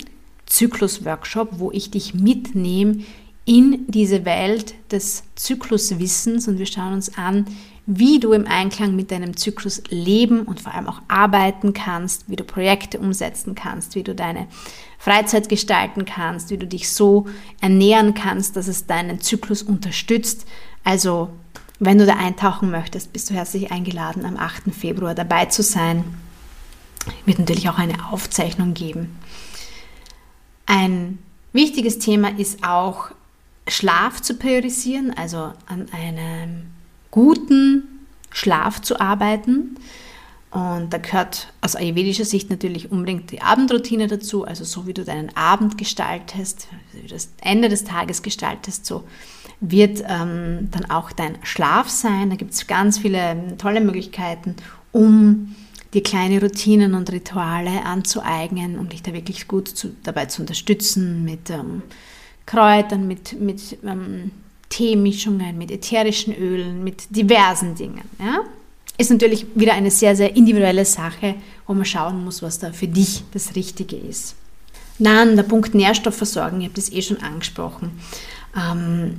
Zyklus-Workshop, 0.45 1.59
wo 1.59 1.73
ich 1.73 1.91
dich 1.91 2.13
mitnehme 2.13 3.03
in 3.47 3.87
diese 3.89 4.27
Welt 4.27 4.75
des 4.91 5.25
Zykluswissens 5.37 6.49
und 6.49 6.59
wir 6.59 6.67
schauen 6.67 6.93
uns 6.93 7.17
an, 7.17 7.47
wie 7.87 8.21
du 8.21 8.33
im 8.33 8.47
Einklang 8.47 8.95
mit 8.95 9.11
deinem 9.11 9.39
Zyklus 9.39 9.83
leben 9.89 10.43
und 10.43 10.61
vor 10.61 10.75
allem 10.75 10.87
auch 10.87 11.01
arbeiten 11.09 11.73
kannst, 11.73 12.29
wie 12.29 12.37
du 12.37 12.45
Projekte 12.45 12.99
umsetzen 12.99 13.55
kannst, 13.55 13.95
wie 13.95 14.03
du 14.03 14.15
deine 14.15 14.49
Freizeit 14.99 15.49
gestalten 15.49 16.05
kannst, 16.05 16.51
wie 16.51 16.59
du 16.59 16.67
dich 16.67 16.93
so 16.93 17.27
ernähren 17.63 18.13
kannst, 18.13 18.57
dass 18.57 18.69
es 18.69 18.87
deinen 18.87 19.21
Zyklus 19.21 19.63
unterstützt. 19.63 20.47
Also 20.85 21.31
wenn 21.85 21.99
du 21.99 22.07
da 22.07 22.15
eintauchen 22.15 22.71
möchtest, 22.71 23.13
bist 23.13 23.29
du 23.29 23.35
herzlich 23.35 23.73
eingeladen, 23.73 24.25
am 24.25 24.37
8. 24.37 24.73
Februar 24.73 25.17
dabei 25.17 25.47
zu 25.47 25.65
sein. 25.65 26.05
Wird 27.27 27.41
natürlich 27.41 27.69
auch 27.69 27.79
eine 27.79 28.13
Aufzeichnung 28.13 28.73
geben. 28.73 29.19
Ein 30.65 31.19
wichtiges 31.53 31.99
Thema 31.99 32.39
ist 32.39 32.63
auch 32.63 33.11
Schlaf 33.67 34.23
zu 34.23 34.35
priorisieren, 34.35 35.13
also 35.17 35.53
an 35.67 35.89
einem 35.91 36.67
guten 37.11 38.07
Schlaf 38.31 38.81
zu 38.81 39.01
arbeiten. 39.01 39.77
Und 40.53 40.93
da 40.93 40.99
gehört 40.99 41.51
aus 41.63 41.77
ayurvedischer 41.77 42.27
Sicht 42.27 42.51
natürlich 42.51 42.93
unbedingt 42.93 43.31
die 43.31 43.41
Abendroutine 43.41 44.07
dazu, 44.07 44.45
also 44.45 44.65
so 44.65 44.87
wie 44.87 44.93
du 44.93 45.03
deinen 45.03 45.35
Abend 45.35 45.79
gestaltest, 45.79 46.69
wie 46.93 47.01
du 47.01 47.09
das 47.09 47.31
Ende 47.41 47.71
des 47.71 47.85
Tages 47.85 48.23
gestaltest, 48.23 48.85
so 48.85 49.05
wird 49.61 50.05
ähm, 50.07 50.69
dann 50.71 50.91
auch 50.91 51.11
dein 51.11 51.39
Schlaf 51.43 51.89
sein. 51.89 52.29
Da 52.29 52.37
gibt 52.37 52.53
es 52.53 52.67
ganz 52.67 52.99
viele 52.99 53.57
tolle 53.57 53.81
Möglichkeiten, 53.81 54.57
um 54.93 55.57
dir 55.95 56.03
kleine 56.03 56.39
Routinen 56.43 56.93
und 56.95 57.11
Rituale 57.11 57.87
anzueignen, 57.87 58.79
um 58.79 58.91
dich 58.91 59.03
da 59.03 59.15
wirklich 59.15 59.49
gut 59.49 59.69
zu, 59.69 59.95
dabei 60.03 60.27
zu 60.27 60.43
unterstützen 60.43 61.25
mit 61.25 61.49
ähm, 61.49 61.83
Kräutern, 62.45 63.09
mit, 63.09 63.41
mit 63.41 63.79
ähm, 63.87 64.33
Teemischungen, 64.69 65.57
mit 65.57 65.71
ätherischen 65.71 66.35
Ölen, 66.37 66.85
mit 66.85 67.17
diversen 67.17 67.75
Dingen. 67.75 68.03
Ja? 68.19 68.41
Ist 68.99 69.11
natürlich 69.11 69.47
wieder 69.55 69.75
eine 69.75 69.91
sehr, 69.91 70.15
sehr 70.15 70.37
individuelle 70.37 70.85
Sache, 70.85 71.35
wo 71.67 71.75
man 71.75 71.85
schauen 71.85 72.25
muss, 72.25 72.43
was 72.43 72.59
da 72.59 72.73
für 72.73 72.89
dich 72.89 73.25
das 73.33 73.55
Richtige 73.57 73.97
ist. 73.97 74.35
Dann 74.99 75.37
der 75.37 75.43
Punkt 75.45 75.75
Nährstoffversorgung, 75.75 76.61
ich 76.61 76.67
habe 76.67 76.77
das 76.77 76.93
eh 76.93 77.03
schon 77.03 77.23
angesprochen. 77.23 77.99
Ähm, 78.57 79.15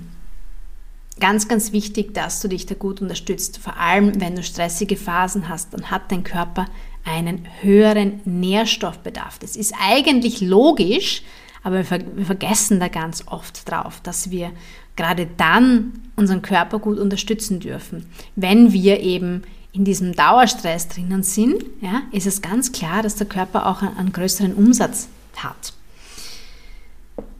Ganz, 1.19 1.47
ganz 1.47 1.71
wichtig, 1.71 2.13
dass 2.15 2.41
du 2.41 2.47
dich 2.47 2.65
da 2.65 2.73
gut 2.73 3.01
unterstützt. 3.01 3.59
Vor 3.59 3.77
allem, 3.77 4.19
wenn 4.19 4.35
du 4.35 4.43
stressige 4.43 4.97
Phasen 4.97 5.47
hast, 5.47 5.73
dann 5.73 5.91
hat 5.91 6.11
dein 6.11 6.23
Körper 6.23 6.65
einen 7.05 7.47
höheren 7.61 8.21
Nährstoffbedarf. 8.25 9.37
Das 9.37 9.55
ist 9.55 9.73
eigentlich 9.79 10.41
logisch, 10.41 11.21
aber 11.61 11.77
wir, 11.77 11.85
ver 11.85 11.99
wir 12.15 12.25
vergessen 12.25 12.79
da 12.79 12.87
ganz 12.87 13.23
oft 13.27 13.69
drauf, 13.69 14.01
dass 14.01 14.31
wir 14.31 14.51
gerade 14.95 15.27
dann 15.37 15.93
unseren 16.15 16.41
Körper 16.41 16.79
gut 16.79 16.97
unterstützen 16.97 17.59
dürfen. 17.59 18.07
Wenn 18.35 18.73
wir 18.73 18.99
eben 18.99 19.43
in 19.73 19.83
diesem 19.83 20.13
Dauerstress 20.13 20.87
drinnen 20.87 21.23
sind, 21.23 21.63
ja, 21.81 22.03
ist 22.11 22.27
es 22.27 22.41
ganz 22.41 22.71
klar, 22.71 23.01
dass 23.01 23.15
der 23.15 23.27
Körper 23.27 23.67
auch 23.67 23.81
einen, 23.81 23.97
einen 23.97 24.13
größeren 24.13 24.53
Umsatz 24.53 25.09
hat. 25.35 25.73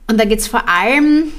Und 0.08 0.18
da 0.20 0.24
geht 0.24 0.40
es 0.40 0.48
vor 0.48 0.68
allem 0.68 1.32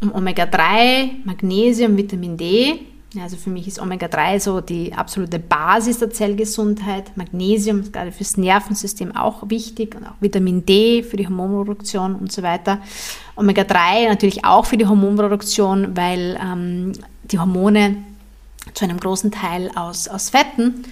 um 0.00 0.12
Omega-3, 0.12 1.24
Magnesium, 1.24 1.96
Vitamin 1.96 2.36
D. 2.36 2.80
Also 3.20 3.36
für 3.36 3.50
mich 3.50 3.66
ist 3.66 3.80
Omega-3 3.80 4.38
so 4.38 4.60
die 4.60 4.92
absolute 4.92 5.40
Basis 5.40 5.98
der 5.98 6.10
Zellgesundheit. 6.10 7.16
Magnesium 7.16 7.80
ist 7.80 7.92
gerade 7.92 8.12
fürs 8.12 8.36
Nervensystem 8.36 9.16
auch 9.16 9.50
wichtig 9.50 9.96
und 9.96 10.04
auch 10.04 10.14
Vitamin 10.20 10.64
D 10.64 11.02
für 11.02 11.16
die 11.16 11.26
Hormonproduktion 11.26 12.14
und 12.14 12.30
so 12.30 12.42
weiter. 12.42 12.80
Omega-3 13.34 14.08
natürlich 14.08 14.44
auch 14.44 14.64
für 14.64 14.76
die 14.76 14.86
Hormonproduktion, 14.86 15.96
weil 15.96 16.38
ähm, 16.40 16.92
die 17.24 17.38
Hormone 17.38 17.96
zu 18.74 18.84
einem 18.84 18.98
großen 18.98 19.30
Teil 19.30 19.70
aus, 19.74 20.08
aus 20.08 20.30
Fetten, 20.30 20.84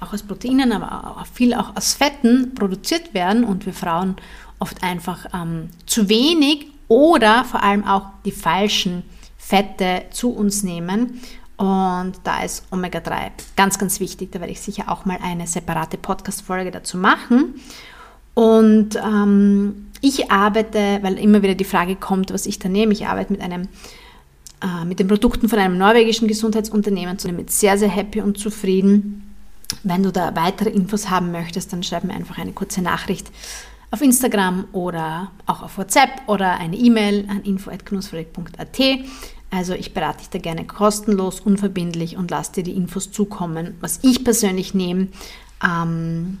auch 0.00 0.12
aus 0.12 0.22
Proteinen, 0.22 0.72
aber 0.72 1.16
auch 1.18 1.26
viel 1.26 1.54
auch 1.54 1.76
aus 1.76 1.94
Fetten 1.94 2.54
produziert 2.54 3.14
werden 3.14 3.44
und 3.44 3.66
wir 3.66 3.72
Frauen 3.72 4.16
oft 4.58 4.82
einfach 4.82 5.26
ähm, 5.34 5.70
zu 5.86 6.08
wenig 6.08 6.66
oder 6.88 7.44
vor 7.44 7.62
allem 7.62 7.84
auch 7.84 8.06
die 8.24 8.32
falschen 8.32 9.02
Fette 9.36 10.04
zu 10.10 10.30
uns 10.30 10.62
nehmen. 10.62 11.20
Und 11.56 12.14
da 12.24 12.42
ist 12.42 12.64
Omega-3 12.70 13.30
ganz, 13.56 13.78
ganz 13.78 13.98
wichtig. 13.98 14.32
Da 14.32 14.40
werde 14.40 14.52
ich 14.52 14.60
sicher 14.60 14.90
auch 14.90 15.04
mal 15.04 15.18
eine 15.22 15.46
separate 15.46 15.96
Podcast-Folge 15.96 16.70
dazu 16.70 16.98
machen. 16.98 17.60
Und 18.34 18.96
ähm, 18.96 19.90
ich 20.02 20.30
arbeite, 20.30 20.98
weil 21.00 21.18
immer 21.18 21.42
wieder 21.42 21.54
die 21.54 21.64
Frage 21.64 21.96
kommt, 21.96 22.32
was 22.32 22.44
ich 22.44 22.58
da 22.58 22.68
nehme, 22.68 22.92
ich 22.92 23.06
arbeite 23.06 23.32
mit 23.32 23.40
einem 23.40 23.68
äh, 24.62 24.84
mit 24.84 24.98
den 24.98 25.08
Produkten 25.08 25.48
von 25.48 25.58
einem 25.58 25.78
norwegischen 25.78 26.28
Gesundheitsunternehmen, 26.28 27.18
zu 27.18 27.28
dem 27.28 27.38
ich 27.38 27.50
sehr, 27.50 27.78
sehr 27.78 27.88
happy 27.88 28.20
und 28.20 28.38
zufrieden. 28.38 29.34
Wenn 29.82 30.02
du 30.02 30.12
da 30.12 30.34
weitere 30.36 30.70
Infos 30.70 31.10
haben 31.10 31.32
möchtest, 31.32 31.72
dann 31.72 31.82
schreib 31.82 32.04
mir 32.04 32.14
einfach 32.14 32.38
eine 32.38 32.52
kurze 32.52 32.82
Nachricht 32.82 33.30
auf 33.90 34.00
Instagram 34.00 34.66
oder 34.72 35.30
auch 35.46 35.62
auf 35.62 35.78
WhatsApp 35.78 36.22
oder 36.26 36.58
eine 36.58 36.76
E-Mail 36.76 37.26
an 37.28 37.42
info.knussfabrik.at. 37.42 38.80
Also 39.50 39.74
ich 39.74 39.94
berate 39.94 40.18
dich 40.18 40.30
da 40.30 40.38
gerne 40.38 40.66
kostenlos, 40.66 41.40
unverbindlich 41.40 42.16
und 42.16 42.30
lasse 42.30 42.52
dir 42.52 42.62
die 42.64 42.72
Infos 42.72 43.12
zukommen, 43.12 43.76
was 43.80 44.00
ich 44.02 44.24
persönlich 44.24 44.74
nehme 44.74 45.08
ähm, 45.64 46.38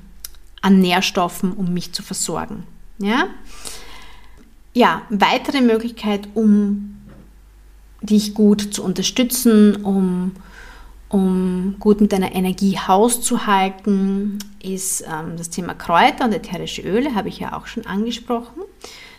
an 0.60 0.80
Nährstoffen, 0.80 1.52
um 1.52 1.72
mich 1.72 1.92
zu 1.92 2.02
versorgen. 2.02 2.64
Ja? 2.98 3.28
ja, 4.76 5.00
weitere 5.08 5.62
Möglichkeit, 5.62 6.28
um 6.34 6.95
dich 8.06 8.34
gut 8.34 8.74
zu 8.74 8.82
unterstützen, 8.82 9.84
um 9.84 10.32
um 11.08 11.76
gut 11.78 12.00
mit 12.00 12.12
deiner 12.12 12.34
Energie 12.34 12.78
Haus 12.78 13.22
zu 13.22 13.46
halten, 13.46 14.38
ist 14.62 15.02
ähm, 15.02 15.36
das 15.36 15.50
Thema 15.50 15.74
Kräuter 15.74 16.24
und 16.24 16.32
ätherische 16.32 16.82
Öle, 16.82 17.14
habe 17.14 17.28
ich 17.28 17.38
ja 17.38 17.56
auch 17.56 17.66
schon 17.66 17.86
angesprochen. 17.86 18.62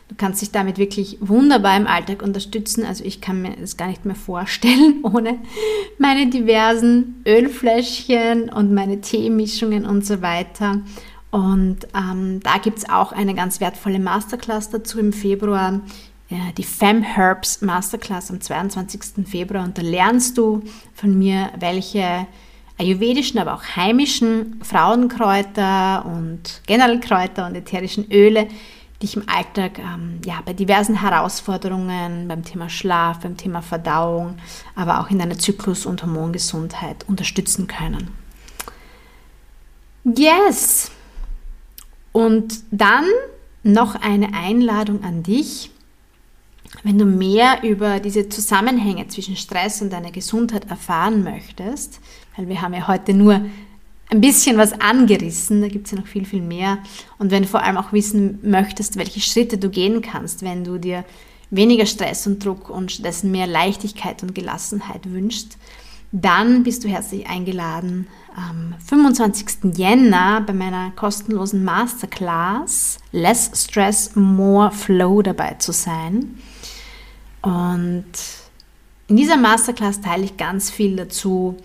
Du 0.10 0.16
kannst 0.16 0.42
dich 0.42 0.52
damit 0.52 0.78
wirklich 0.78 1.18
wunderbar 1.20 1.76
im 1.76 1.88
Alltag 1.88 2.22
unterstützen. 2.22 2.86
Also 2.86 3.04
ich 3.04 3.20
kann 3.20 3.42
mir 3.42 3.56
das 3.60 3.76
gar 3.76 3.88
nicht 3.88 4.06
mehr 4.06 4.16
vorstellen 4.16 5.00
ohne 5.04 5.40
meine 5.98 6.30
diversen 6.30 7.22
Ölfläschchen 7.26 8.50
und 8.50 8.74
meine 8.74 9.02
Teemischungen 9.02 9.86
und 9.86 10.06
so 10.06 10.22
weiter. 10.22 10.82
Und 11.30 11.80
ähm, 11.94 12.40
da 12.42 12.58
gibt 12.58 12.80
es 12.80 12.90
auch 12.90 13.12
eine 13.12 13.36
ganz 13.36 13.60
wertvolle 13.60 14.00
Masterclass 14.00 14.70
dazu 14.70 14.98
im 14.98 15.12
Februar 15.12 15.82
die 16.30 16.64
Fem 16.64 17.04
Herbs 17.04 17.62
Masterclass 17.62 18.30
am 18.32 18.42
22. 18.42 19.26
Februar 19.26 19.64
und 19.64 19.78
da 19.78 19.82
lernst 19.82 20.38
du 20.38 20.62
von 20.94 21.18
mir, 21.18 21.52
welche 21.58 22.28
ayurvedischen, 22.78 23.40
aber 23.40 23.54
auch 23.56 23.64
heimischen 23.76 24.60
Frauenkräuter 24.64 26.06
und 26.06 26.62
generell 26.68 27.00
Kräuter 27.00 27.48
und 27.48 27.56
ätherischen 27.56 28.12
Öle 28.12 28.48
dich 29.02 29.16
im 29.16 29.30
Alltag 29.30 29.78
ähm, 29.78 30.20
ja, 30.26 30.42
bei 30.44 30.54
diversen 30.54 31.02
Herausforderungen, 31.02 32.28
beim 32.28 32.44
Thema 32.44 32.70
Schlaf, 32.70 33.20
beim 33.20 33.38
Thema 33.38 33.62
Verdauung, 33.62 34.38
aber 34.76 35.00
auch 35.00 35.12
in 35.12 35.20
deiner 35.20 35.38
Zyklus- 35.38 35.86
und 35.86 36.02
Hormongesundheit 36.02 37.06
unterstützen 37.08 37.68
können. 37.68 38.10
Yes! 40.04 40.92
Und 42.12 42.64
dann 42.72 43.06
noch 43.62 43.96
eine 43.96 44.34
Einladung 44.34 45.04
an 45.04 45.22
dich, 45.22 45.70
wenn 46.84 46.98
du 46.98 47.06
mehr 47.06 47.64
über 47.64 48.00
diese 48.00 48.30
Zusammenhänge 48.30 49.08
zwischen 49.08 49.36
Stress 49.36 49.82
und 49.82 49.92
deiner 49.92 50.12
Gesundheit 50.12 50.70
erfahren 50.70 51.24
möchtest, 51.24 52.00
weil 52.36 52.48
wir 52.48 52.62
haben 52.62 52.74
ja 52.74 52.88
heute 52.88 53.14
nur 53.14 53.42
ein 54.10 54.22
bisschen 54.22 54.58
was 54.58 54.80
angerissen, 54.80 55.62
da 55.62 55.68
gibt 55.68 55.88
es 55.88 55.92
ja 55.92 56.00
noch 56.00 56.08
viel, 56.08 56.26
viel 56.26 56.42
mehr. 56.42 56.78
Und 57.18 57.32
wenn 57.32 57.44
du 57.44 57.50
vor 57.50 57.64
allem 57.64 57.78
auch 57.78 57.92
wissen 57.92 58.40
möchtest, 58.42 58.98
welche 58.98 59.20
Schritte 59.20 59.58
du 59.58 59.70
gehen 59.70 60.02
kannst, 60.02 60.44
wenn 60.44 60.64
du 60.64 60.78
dir 60.78 61.04
weniger 61.50 61.86
Stress 61.86 62.28
und 62.28 62.44
Druck 62.44 62.70
und 62.70 62.92
stattdessen 62.92 63.32
mehr 63.32 63.48
Leichtigkeit 63.48 64.24
und 64.24 64.36
Gelassenheit 64.36 65.12
wünschst, 65.12 65.58
dann 66.12 66.64
bist 66.64 66.84
du 66.84 66.88
herzlich 66.88 67.28
eingeladen, 67.28 68.08
am 68.34 68.76
25. 68.86 69.76
Jänner 69.76 70.42
bei 70.42 70.54
meiner 70.54 70.92
kostenlosen 70.92 71.66
Masterclass 71.66 73.00
Less 73.12 73.52
Stress, 73.56 74.16
More 74.16 74.72
Flow 74.72 75.22
dabei 75.22 75.56
zu 75.56 75.74
sein. 75.74 76.38
Und 77.42 78.06
in 79.08 79.16
dieser 79.16 79.38
Masterclass 79.38 80.02
teile 80.02 80.26
ich 80.26 80.38
ganz 80.38 80.70
viel 80.70 80.96
dazu, 80.96 81.58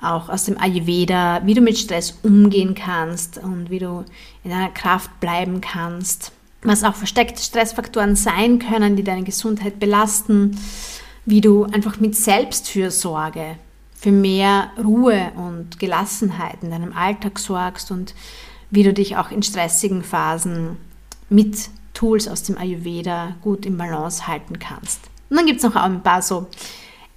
auch 0.00 0.28
aus 0.28 0.44
dem 0.44 0.58
Ayurveda, 0.58 1.42
wie 1.44 1.54
du 1.54 1.60
mit 1.60 1.78
Stress 1.78 2.18
umgehen 2.22 2.74
kannst 2.74 3.38
und 3.38 3.70
wie 3.70 3.78
du 3.78 4.04
in 4.44 4.50
deiner 4.50 4.70
Kraft 4.70 5.18
bleiben 5.20 5.60
kannst, 5.60 6.32
was 6.62 6.84
auch 6.84 6.94
versteckte 6.94 7.42
Stressfaktoren 7.42 8.16
sein 8.16 8.58
können, 8.58 8.96
die 8.96 9.04
deine 9.04 9.24
Gesundheit 9.24 9.80
belasten, 9.80 10.58
wie 11.24 11.40
du 11.40 11.64
einfach 11.64 12.00
mit 12.00 12.14
Selbstfürsorge 12.14 13.56
für 13.96 14.12
mehr 14.12 14.70
Ruhe 14.82 15.32
und 15.36 15.78
Gelassenheit 15.78 16.58
in 16.62 16.70
deinem 16.70 16.92
Alltag 16.92 17.38
sorgst 17.38 17.90
und 17.90 18.14
wie 18.70 18.82
du 18.82 18.92
dich 18.92 19.16
auch 19.16 19.30
in 19.30 19.42
stressigen 19.42 20.02
Phasen 20.02 20.76
mit 21.30 21.70
Tools 21.94 22.28
aus 22.28 22.42
dem 22.42 22.58
Ayurveda 22.58 23.36
gut 23.40 23.64
im 23.64 23.78
Balance 23.78 24.26
halten 24.26 24.58
kannst. 24.58 25.00
Und 25.34 25.38
dann 25.38 25.46
gibt 25.46 25.58
es 25.58 25.64
noch 25.64 25.74
ein 25.74 26.00
paar 26.00 26.22
so 26.22 26.46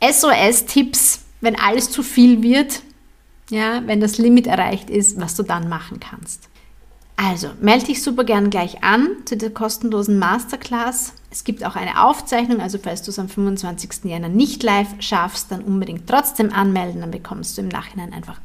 SOS-Tipps, 0.01 1.19
wenn 1.39 1.55
alles 1.55 1.91
zu 1.91 2.01
viel 2.01 2.41
wird, 2.41 2.81
ja, 3.51 3.83
wenn 3.85 3.99
das 3.99 4.17
Limit 4.17 4.47
erreicht 4.47 4.89
ist, 4.89 5.21
was 5.21 5.35
du 5.35 5.43
dann 5.43 5.69
machen 5.69 5.99
kannst. 5.99 6.49
Also, 7.15 7.49
melde 7.61 7.85
dich 7.85 8.01
super 8.01 8.23
gern 8.23 8.49
gleich 8.49 8.83
an 8.83 9.07
zu 9.25 9.37
der 9.37 9.51
kostenlosen 9.51 10.17
Masterclass. 10.17 11.13
Es 11.29 11.43
gibt 11.43 11.63
auch 11.63 11.75
eine 11.75 12.03
Aufzeichnung, 12.03 12.59
also 12.59 12.79
falls 12.81 13.03
du 13.03 13.11
es 13.11 13.19
am 13.19 13.29
25. 13.29 14.05
Jänner 14.05 14.29
nicht 14.29 14.63
live 14.63 14.95
schaffst, 14.97 15.51
dann 15.51 15.61
unbedingt 15.61 16.09
trotzdem 16.09 16.51
anmelden, 16.51 17.01
dann 17.01 17.11
bekommst 17.11 17.55
du 17.55 17.61
im 17.61 17.67
Nachhinein 17.67 18.13
einfach 18.13 18.41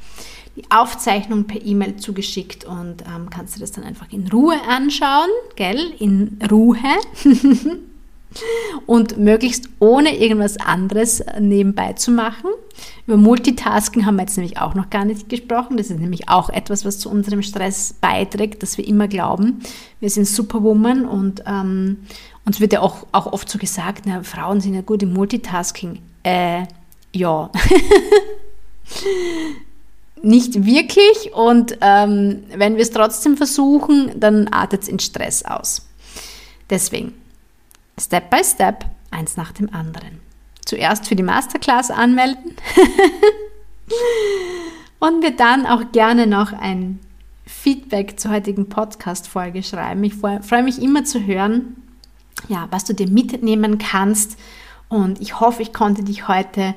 die 0.55 0.71
Aufzeichnung 0.71 1.45
per 1.45 1.65
E-Mail 1.65 1.97
zugeschickt 1.97 2.67
und 2.67 3.05
ähm, 3.07 3.31
kannst 3.31 3.57
du 3.57 3.61
das 3.61 3.73
dann 3.73 3.85
einfach 3.85 4.13
in 4.13 4.29
Ruhe 4.29 4.61
anschauen, 4.69 5.31
gell? 5.57 5.95
In 5.99 6.39
Ruhe. 6.51 6.77
und 8.87 9.19
möglichst 9.19 9.69
ohne 9.79 10.17
irgendwas 10.17 10.57
anderes 10.59 11.23
nebenbei 11.41 11.93
zu 11.95 12.11
machen. 12.11 12.51
Über 13.07 13.17
Multitasking 13.17 14.07
haben 14.07 14.17
wir 14.17 14.23
jetzt 14.23 14.37
nämlich 14.37 14.59
auch 14.59 14.75
noch 14.75 14.91
gar 14.91 15.05
nicht 15.05 15.29
gesprochen. 15.29 15.77
Das 15.77 15.91
ist 15.91 15.99
nämlich 15.99 16.29
auch 16.29 16.49
etwas, 16.51 16.85
was 16.85 16.99
zu 16.99 17.11
unserem 17.11 17.43
Stress 17.43 17.95
beiträgt, 18.01 18.63
dass 18.63 18.79
wir 18.79 18.87
immer 18.87 19.09
glauben, 19.09 19.61
wir 20.01 20.11
sind 20.11 20.27
Superwoman 20.27 21.05
und 21.05 21.43
ähm, 21.47 21.99
uns 22.45 22.61
wird 22.61 22.73
ja 22.73 22.81
auch, 22.81 23.07
auch 23.13 23.33
oft 23.33 23.49
so 23.49 23.59
gesagt, 23.59 24.05
na, 24.07 24.23
Frauen 24.23 24.61
sind 24.61 24.75
ja 24.75 24.81
gut 24.81 25.03
im 25.03 25.13
Multitasking. 25.13 26.01
Äh, 26.23 26.65
ja. 27.13 27.51
nicht 30.23 30.65
wirklich 30.65 31.33
und 31.35 31.79
ähm, 31.81 32.45
wenn 32.55 32.77
wir 32.77 32.83
es 32.83 32.91
trotzdem 32.91 33.37
versuchen, 33.37 34.13
dann 34.19 34.49
artet 34.49 34.83
es 34.83 34.89
in 34.89 34.99
Stress 34.99 35.45
aus. 35.45 35.87
Deswegen, 36.71 37.13
Step 38.01 38.31
by 38.31 38.43
Step, 38.45 38.85
eins 39.11 39.37
nach 39.37 39.53
dem 39.53 39.73
anderen. 39.73 40.21
Zuerst 40.65 41.07
für 41.07 41.17
die 41.17 41.23
Masterclass 41.23 41.91
anmelden 41.91 42.57
und 44.99 45.21
mir 45.21 45.37
dann 45.37 45.67
auch 45.67 45.93
gerne 45.93 46.27
noch 46.27 46.53
ein 46.53 47.01
Feedback 47.45 48.19
zur 48.19 48.31
heutigen 48.31 48.69
Podcast-Folge 48.69 49.63
schreiben. 49.63 50.03
Ich 50.05 50.15
freue 50.15 50.63
mich 50.63 50.81
immer 50.81 51.05
zu 51.05 51.27
hören, 51.27 51.77
ja, 52.49 52.69
was 52.71 52.85
du 52.85 52.95
dir 52.95 53.09
mitnehmen 53.09 53.79
kannst. 53.79 54.39
Und 54.89 55.21
ich 55.21 55.41
hoffe, 55.41 55.63
ich 55.63 55.73
konnte 55.73 56.03
dich 56.03 56.29
heute 56.29 56.75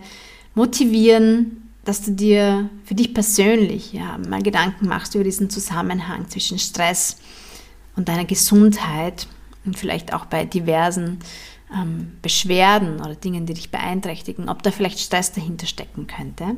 motivieren, 0.54 1.66
dass 1.86 2.02
du 2.02 2.12
dir 2.12 2.70
für 2.84 2.96
dich 2.96 3.14
persönlich 3.14 3.94
ja, 3.94 4.18
mal 4.18 4.42
Gedanken 4.42 4.88
machst 4.88 5.16
über 5.16 5.24
diesen 5.24 5.50
Zusammenhang 5.50 6.28
zwischen 6.30 6.58
Stress 6.58 7.18
und 7.96 8.10
deiner 8.10 8.26
Gesundheit 8.26 9.28
und 9.66 9.78
vielleicht 9.78 10.14
auch 10.14 10.26
bei 10.26 10.46
diversen 10.46 11.20
ähm, 11.74 12.14
Beschwerden 12.22 13.00
oder 13.00 13.16
Dingen, 13.16 13.46
die 13.46 13.54
dich 13.54 13.72
beeinträchtigen, 13.72 14.50
ob 14.50 14.64
da 14.64 14.72
vielleicht 14.72 15.00
Stress 15.00 15.32
dahinter 15.32 15.68
stecken 15.68 16.08
könnte. 16.08 16.56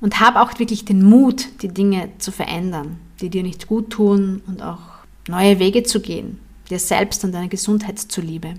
Und 0.00 0.20
hab 0.20 0.36
auch 0.36 0.58
wirklich 0.58 0.84
den 0.84 1.02
Mut, 1.02 1.62
die 1.62 1.68
Dinge 1.68 2.10
zu 2.18 2.30
verändern, 2.30 2.98
die 3.20 3.30
dir 3.30 3.42
nicht 3.42 3.66
gut 3.66 3.90
tun 3.90 4.42
und 4.46 4.62
auch 4.62 4.80
neue 5.28 5.58
Wege 5.58 5.82
zu 5.82 6.00
gehen, 6.00 6.38
dir 6.68 6.78
selbst 6.78 7.24
und 7.24 7.32
deiner 7.32 7.48
Gesundheit 7.48 7.98
zuliebe. 7.98 8.54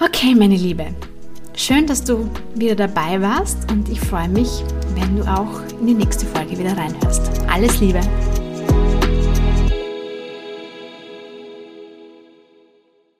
Okay, 0.00 0.34
meine 0.34 0.56
Liebe, 0.56 0.86
schön, 1.56 1.86
dass 1.86 2.04
du 2.04 2.30
wieder 2.54 2.76
dabei 2.76 3.20
warst 3.20 3.70
und 3.70 3.88
ich 3.88 4.00
freue 4.00 4.28
mich, 4.28 4.62
wenn 4.94 5.16
du 5.16 5.24
auch 5.24 5.60
in 5.80 5.88
die 5.88 5.94
nächste 5.94 6.24
Folge 6.26 6.58
wieder 6.58 6.76
reinhörst. 6.76 7.42
Alles 7.48 7.80
Liebe! 7.80 8.00